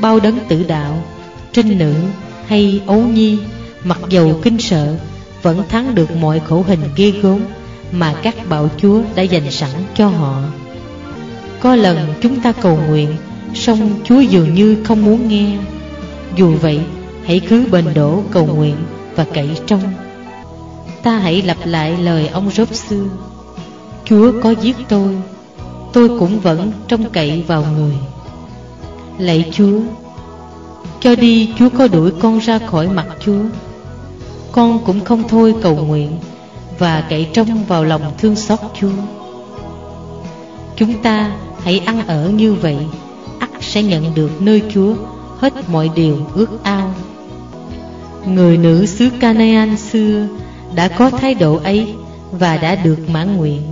[0.00, 1.04] bao đấng tử đạo
[1.52, 1.94] Trinh nữ
[2.46, 3.38] hay ấu nhi
[3.84, 4.96] Mặc dầu kinh sợ
[5.42, 7.40] vẫn thắng được mọi khổ hình ghê gớm
[7.92, 10.42] mà các bạo chúa đã dành sẵn cho họ.
[11.60, 13.16] Có lần chúng ta cầu nguyện,
[13.54, 15.58] song Chúa dường như không muốn nghe.
[16.36, 16.80] Dù vậy,
[17.24, 18.76] hãy cứ bền đổ cầu nguyện
[19.16, 19.82] và cậy trong.
[21.02, 23.04] Ta hãy lặp lại lời ông rốt xưa.
[24.04, 25.16] Chúa có giết tôi,
[25.92, 27.94] tôi cũng vẫn trông cậy vào người.
[29.18, 29.80] Lạy Chúa,
[31.00, 33.42] cho đi Chúa có đuổi con ra khỏi mặt Chúa
[34.52, 36.18] con cũng không thôi cầu nguyện
[36.78, 38.88] và cậy trông vào lòng thương xót Chúa.
[40.76, 41.32] Chúng ta
[41.62, 42.76] hãy ăn ở như vậy,
[43.62, 44.94] sẽ nhận được nơi Chúa
[45.38, 46.94] hết mọi điều ước ao.
[48.26, 50.26] Người nữ xứ Canaan xưa
[50.74, 51.94] đã có thái độ ấy
[52.32, 53.62] và đã được mãn nguyện.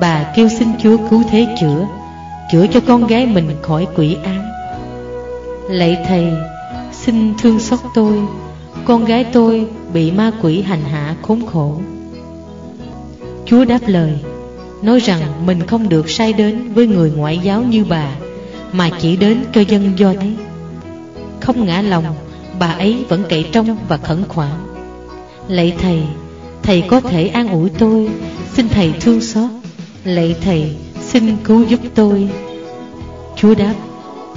[0.00, 1.86] Bà kêu xin Chúa cứu thế chữa,
[2.52, 4.42] chữa cho con gái mình khỏi quỷ ám.
[5.68, 6.26] Lạy Thầy,
[6.92, 8.22] xin thương xót tôi,
[8.84, 11.80] con gái tôi bị ma quỷ hành hạ khốn khổ
[13.46, 14.18] Chúa đáp lời
[14.82, 18.16] Nói rằng mình không được sai đến với người ngoại giáo như bà
[18.72, 20.30] mà chỉ đến cho dân do thế.
[21.40, 22.04] Không ngã lòng,
[22.58, 24.50] Bà ấy vẫn cậy trong và khẩn khoản.
[25.48, 26.02] Lạy Thầy
[26.62, 28.10] Thầy có thể an ủi tôi,
[28.52, 29.50] Xin Thầy thương xót.
[30.04, 32.28] Lạy Thầy, xin cứu giúp tôi.
[33.36, 33.74] Chúa đáp,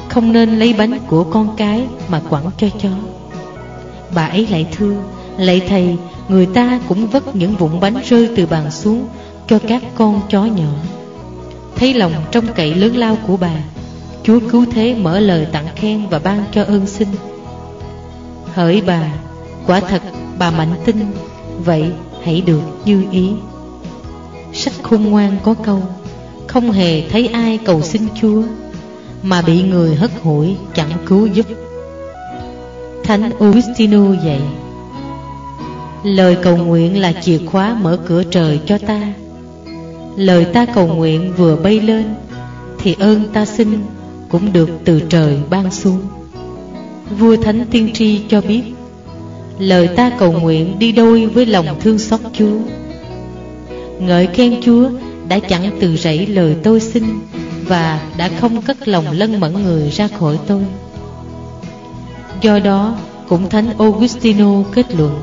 [0.10, 2.90] Không nên lấy bánh của con cái Mà quẳng cho chó.
[4.16, 4.94] Bà ấy lại thưa,
[5.38, 5.96] Lạy thầy,
[6.30, 9.08] Người ta cũng vất những vụn bánh rơi từ bàn xuống
[9.48, 10.74] Cho các con chó nhỏ.
[11.76, 13.56] Thấy lòng trong cậy lớn lao của bà
[14.26, 17.08] Chúa cứu thế mở lời tặng khen và ban cho ơn sinh
[18.54, 19.14] Hỡi bà,
[19.68, 20.02] Quả thật
[20.40, 20.96] bà mạnh tin,
[21.66, 21.92] Vậy
[22.24, 23.30] hãy được như ý.
[24.54, 25.82] Sách khôn ngoan có câu,
[26.48, 28.42] Không hề thấy ai cầu xin Chúa,
[29.24, 31.46] Mà bị người hất hủi chẳng cứu giúp.
[33.04, 34.42] Thánh Augustino dạy,
[36.04, 39.14] Lời cầu nguyện là chìa khóa mở cửa trời cho ta.
[40.16, 42.16] Lời ta cầu nguyện vừa bay lên,
[42.80, 43.80] Thì ơn ta xin
[44.36, 46.02] cũng được từ trời ban xuống.
[47.20, 48.62] Vua Thánh Tiên Tri cho biết,
[49.60, 52.58] Lời ta cầu nguyện đi đôi với lòng thương xót Chúa.
[54.00, 54.90] Ngợi khen Chúa
[55.28, 57.04] đã chẳng từ rẫy lời tôi xin
[57.62, 60.62] Và đã không cất lòng lân mẫn người ra khỏi tôi.
[62.42, 62.96] Do đó,
[63.30, 65.22] cũng Thánh Augustino kết luận,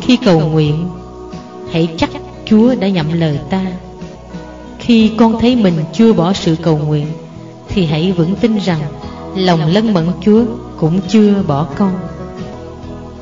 [0.00, 0.88] Khi cầu nguyện,
[1.72, 2.10] Hãy chắc
[2.44, 3.66] Chúa đã nhậm lời ta.
[4.78, 7.06] Khi con thấy mình chưa bỏ sự cầu nguyện
[7.74, 8.80] thì hãy vững tin rằng
[9.36, 10.44] Lòng lân mẫn Chúa
[10.78, 11.94] cũng chưa bỏ con.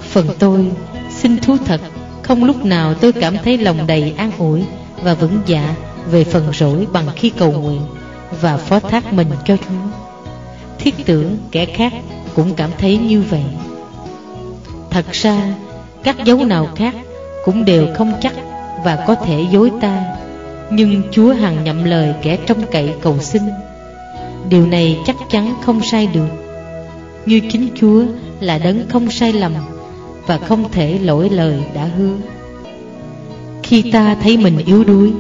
[0.01, 0.67] Phần tôi,
[1.11, 1.81] xin thú thật,
[2.23, 4.65] Không lúc nào tôi cảm thấy lòng đầy an ủi
[5.03, 5.75] Và vững dạ
[6.11, 7.81] về phần rỗi bằng khi cầu nguyện
[8.41, 9.99] Và phó thác mình cho Chúa.
[10.79, 11.93] Thiết tưởng kẻ khác
[12.35, 13.45] cũng cảm thấy như vậy.
[14.91, 15.55] Thật ra,
[16.03, 16.95] các dấu nào khác
[17.45, 18.33] cũng đều không chắc
[18.85, 20.05] và có thể dối ta,
[20.71, 23.43] Nhưng Chúa hằng nhậm lời kẻ trông cậy cầu xin.
[24.49, 26.29] Điều này chắc chắn không sai được.
[27.27, 28.05] Như chính Chúa
[28.41, 29.53] là đấng không sai lầm
[30.27, 32.15] Và không thể lỗi lời đã hứa.
[33.63, 35.13] Khi ta thấy mình yếu đuối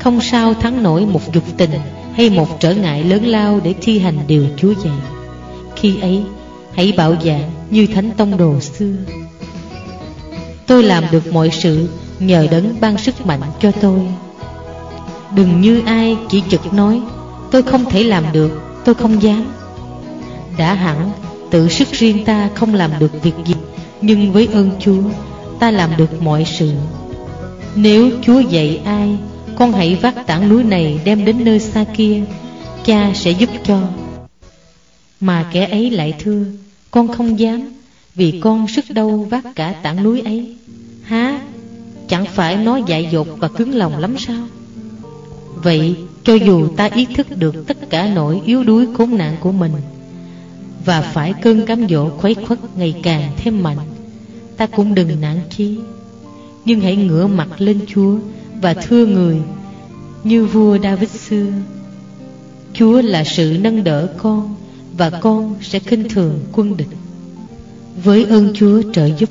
[0.00, 1.70] Không sao thắng nổi một dục tình
[2.14, 4.96] Hay một trở ngại lớn lao để thi hành điều Chúa dạy.
[5.76, 6.22] Khi ấy
[6.74, 8.92] hãy bảo dạng như thánh tông đồ xưa.
[10.66, 11.88] Tôi làm được mọi sự
[12.20, 14.00] nhờ đấng ban sức mạnh cho tôi.
[15.34, 17.00] Đừng như ai chỉ trực nói
[17.50, 19.44] Tôi không thể làm được, tôi không dám.
[20.58, 21.10] Đã hẳn,
[21.50, 23.54] tự sức riêng ta không làm được việc gì,
[24.00, 25.02] Nhưng với ơn Chúa,
[25.58, 26.72] ta làm được mọi sự.
[27.74, 29.18] Nếu Chúa dạy ai,
[29.56, 32.22] Con hãy vác tảng núi này đem đến nơi xa kia,
[32.84, 33.80] Cha sẽ giúp cho.
[35.20, 36.44] Mà kẻ ấy lại thưa,
[36.90, 37.72] Con không dám,
[38.14, 40.56] Vì con sức đâu vác cả tảng núi ấy.
[41.02, 41.40] Há,
[42.08, 44.42] Chẳng phải nó dại dột và cứng lòng lắm sao?
[45.54, 45.96] Vậy
[46.26, 49.72] cho dù ta ý thức được tất cả nỗi yếu đuối khốn nạn của mình,
[50.84, 53.78] Và phải cơn cám dỗ khuấy khuất ngày càng thêm mạnh,
[54.56, 55.78] Ta cũng đừng nản chí.
[56.64, 58.16] Nhưng hãy ngửa mặt lên Chúa
[58.62, 59.38] Và thưa người,
[60.24, 61.46] Như vua David xưa,
[62.72, 64.54] Chúa là sự nâng đỡ con
[64.96, 66.88] Và con sẽ khinh thường quân địch.
[68.04, 69.30] Với ơn Chúa trợ giúp,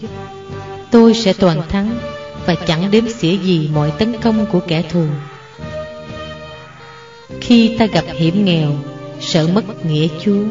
[0.91, 1.97] Tôi sẽ toàn thắng
[2.45, 5.05] và chẳng đếm xỉa gì mọi tấn công của kẻ thù
[7.41, 8.71] khi ta gặp hiểm nghèo,
[9.19, 10.43] sợ mất nghĩa chúa,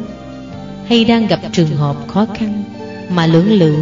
[0.87, 2.63] hay đang gặp trường hợp khó khăn
[3.09, 3.75] mà lưỡng lự,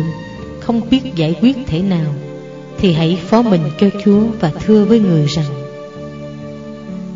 [0.59, 2.13] không biết giải quyết thế nào,
[2.77, 5.45] thì hãy phó mình cho chúa và thưa với người rằng,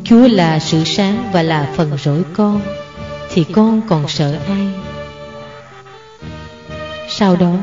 [0.03, 2.61] chúa là sự sáng và là phần rỗi con,
[3.33, 4.67] thì con còn sợ ai?
[7.09, 7.55] Sau đó,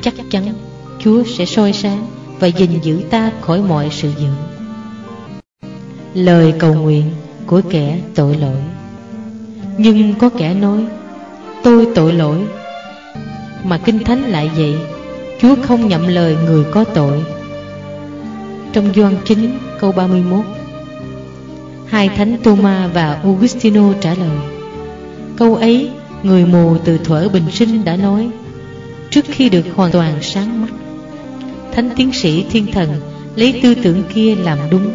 [0.00, 0.54] chắc chắn
[0.98, 2.06] chúa sẽ soi sáng
[2.38, 4.28] và gìn giữ ta khỏi mọi sự dữ
[6.14, 7.10] lời cầu nguyện
[7.46, 8.56] của kẻ tội lỗi.
[9.78, 10.86] Nhưng có kẻ nói,
[11.62, 12.38] tôi tội lỗi.
[13.64, 14.74] Mà kinh thánh lại vậy
[15.40, 17.24] chúa không nhậm lời người có tội.
[18.72, 20.44] Trong doan 9 câu 31
[21.86, 24.38] Hai thánh Toma và Augustino trả lời,
[25.36, 25.90] Câu ấy,
[26.22, 28.28] người mù từ thuở bình sinh đã nói,
[29.10, 30.72] Trước khi được hoàn toàn sáng mắt,
[31.72, 32.88] Thánh tiến sĩ thiên thần
[33.36, 34.90] lấy tư tưởng kia làm đúng.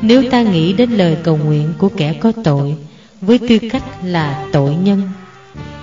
[0.00, 2.76] Nếu ta nghĩ đến lời cầu nguyện của kẻ có tội,
[3.20, 5.02] Với tư cách là tội nhân,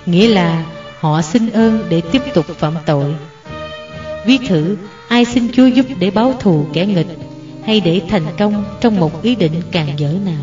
[0.06, 0.64] Nghĩa là
[1.00, 3.14] họ xin ơn để tiếp tục phạm tội.
[4.26, 4.76] Ví thử,
[5.08, 7.18] ai xin Chúa giúp để báo thù kẻ nghịch
[7.64, 10.42] Hay để thành công trong một ý định càng dở nào?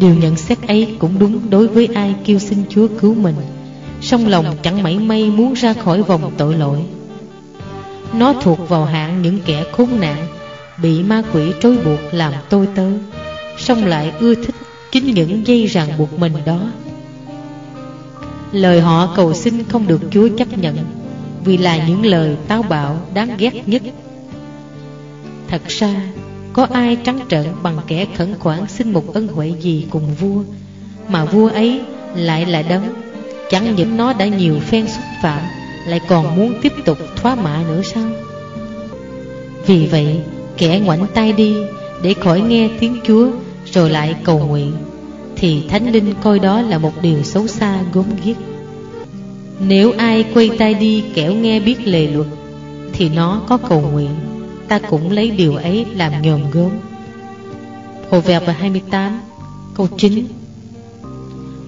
[0.00, 3.34] Điều nhận xét ấy cũng đúng đối với ai kêu xin Chúa cứu mình.
[4.00, 6.78] Song lòng chẳng mảy may muốn ra khỏi vòng tội lỗi.
[8.12, 10.26] Nó thuộc vào hạng những kẻ khốn nạn
[10.82, 12.86] Bị ma quỷ trói buộc làm tôi tớ.
[13.58, 14.54] Song lại ưa thích
[14.92, 16.60] chính những dây ràng buộc mình đó.
[18.52, 20.76] Lời họ cầu xin không được Chúa chấp nhận,
[21.44, 23.82] Vì là những lời táo bạo, đáng ghét nhất.
[25.48, 26.02] Thật ra,
[26.52, 30.42] Có ai trắng trợn bằng kẻ khẩn khoản xin một ân huệ gì cùng vua,
[31.08, 31.80] Mà vua ấy
[32.14, 32.84] lại là đấng.
[33.50, 35.40] Chẳng những nó đã nhiều phen xúc phạm,
[35.86, 38.10] lại còn muốn tiếp tục thoá mạ nữa sao?
[39.66, 40.20] Vì vậy
[40.56, 41.56] kẻ ngoảnh tay đi
[42.02, 43.30] Để khỏi nghe tiếng Chúa,
[43.72, 44.72] Rồi lại cầu nguyện.
[45.36, 48.36] Thì Thánh Linh coi đó là một điều xấu xa gốm ghiếc.
[49.60, 52.26] Nếu ai quay tay đi kẻo nghe biết lề luật,
[52.92, 54.10] Thì nó có cầu nguyện.
[54.70, 56.70] Ta cũng lấy điều ấy làm nhòm gốm
[58.10, 59.20] Hồ Vẹt và 28
[59.74, 60.24] Câu 9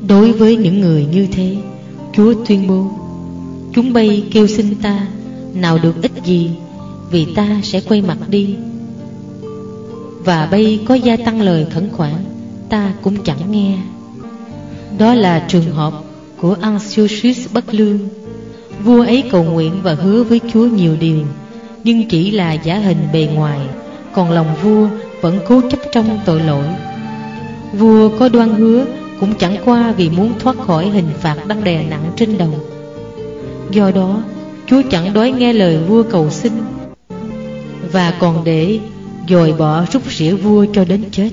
[0.09, 1.57] Đối với những người như thế,
[2.13, 2.91] Chúa tuyên bố,
[3.75, 5.07] Chúng bay kêu xin ta,
[5.55, 6.51] Nào được ích gì,
[7.11, 8.57] Vì ta sẽ quay mặt đi
[10.25, 12.15] và bây có gia tăng lời khẩn khoản,
[12.73, 13.77] Ta cũng chẳng nghe.
[14.99, 15.93] Đó là trường hợp
[16.41, 17.99] của Anxious bất lương.
[18.85, 21.19] Vua ấy cầu nguyện và hứa với Chúa nhiều điều,
[21.85, 23.59] Nhưng chỉ là giả hình bề ngoài,
[24.13, 24.89] Còn lòng vua
[25.21, 26.65] vẫn cố chấp trong tội lỗi.
[27.73, 28.85] Vua có đoan hứa
[29.21, 32.55] cũng chẳng qua vì muốn thoát khỏi hình phạt đang đè nặng trên đầu.
[33.71, 34.23] Do đó,
[34.67, 36.53] Chúa chẳng đói nghe lời vua cầu xin.
[37.93, 38.79] Và còn để
[39.29, 41.31] dồi bỏ rút rỉa vua cho đến chết.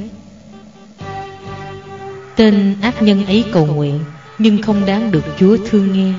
[2.36, 4.00] Tên ác nhân ấy cầu nguyện,
[4.38, 6.14] Nhưng không đáng được Chúa thương nghe.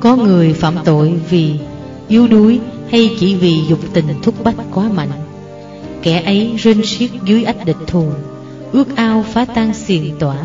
[0.00, 1.54] Có người phạm tội vì
[2.08, 5.10] yếu đuối Hay chỉ vì dục tình thúc bách quá mạnh.
[6.02, 8.12] Kẻ ấy rên xiết dưới ách địch thù,
[8.72, 10.36] Ước ao phá tan xiềng tỏa,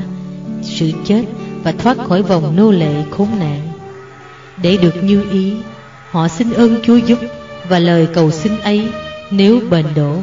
[0.64, 1.24] Sự chết
[1.64, 3.62] và thoát khỏi vòng nô lệ khốn nạn.
[4.62, 5.54] Để được như ý,
[6.12, 7.20] Họ xin ơn Chúa giúp
[7.70, 8.88] Và lời cầu xin ấy
[9.32, 10.16] nếu bền đổ,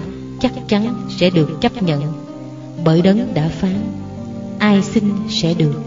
[0.43, 2.03] Chắc chắn sẽ được chấp nhận.
[2.85, 3.75] Bởi đấng đã phán,
[4.59, 5.83] Ai xin sẽ được,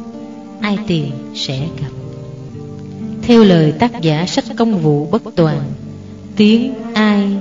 [0.62, 1.90] Ai tìm sẽ gặp.
[3.22, 5.62] Theo lời tác giả sách công vụ bất toàn,
[6.36, 7.38] Tiếng ai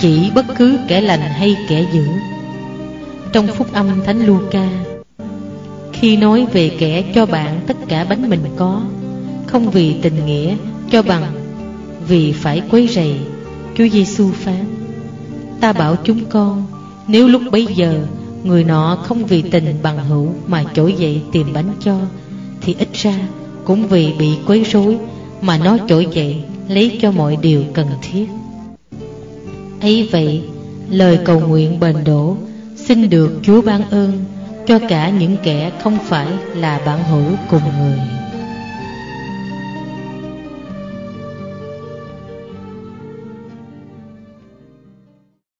[0.00, 2.04] Chỉ bất cứ kẻ lành hay kẻ dữ.
[3.32, 4.68] Trong phúc âm Thánh Luca,
[5.92, 8.82] Khi nói về kẻ cho bạn tất cả bánh mình có,
[9.46, 10.54] Không vì tình nghĩa
[10.90, 11.32] cho bằng,
[12.08, 13.14] Vì phải quấy rầy
[13.76, 14.64] Chúa Giêsu phán,
[15.60, 16.66] Ta bảo chúng con,
[17.08, 18.06] Nếu lúc bấy giờ
[18.44, 21.98] Người nọ không vì tình bằng hữu Mà trỗi dậy tìm bánh cho,
[22.60, 23.18] Thì ít ra
[23.64, 24.98] cũng vì bị quấy rối
[25.42, 28.26] Mà nó trỗi dậy Lấy cho mọi điều cần thiết.
[29.80, 30.42] Ấy vậy,
[30.90, 32.36] lời cầu nguyện bền đổ
[32.76, 34.24] xin được chúa ban ơn
[34.66, 38.19] cho cả những kẻ không phải là bạn hữu cùng người.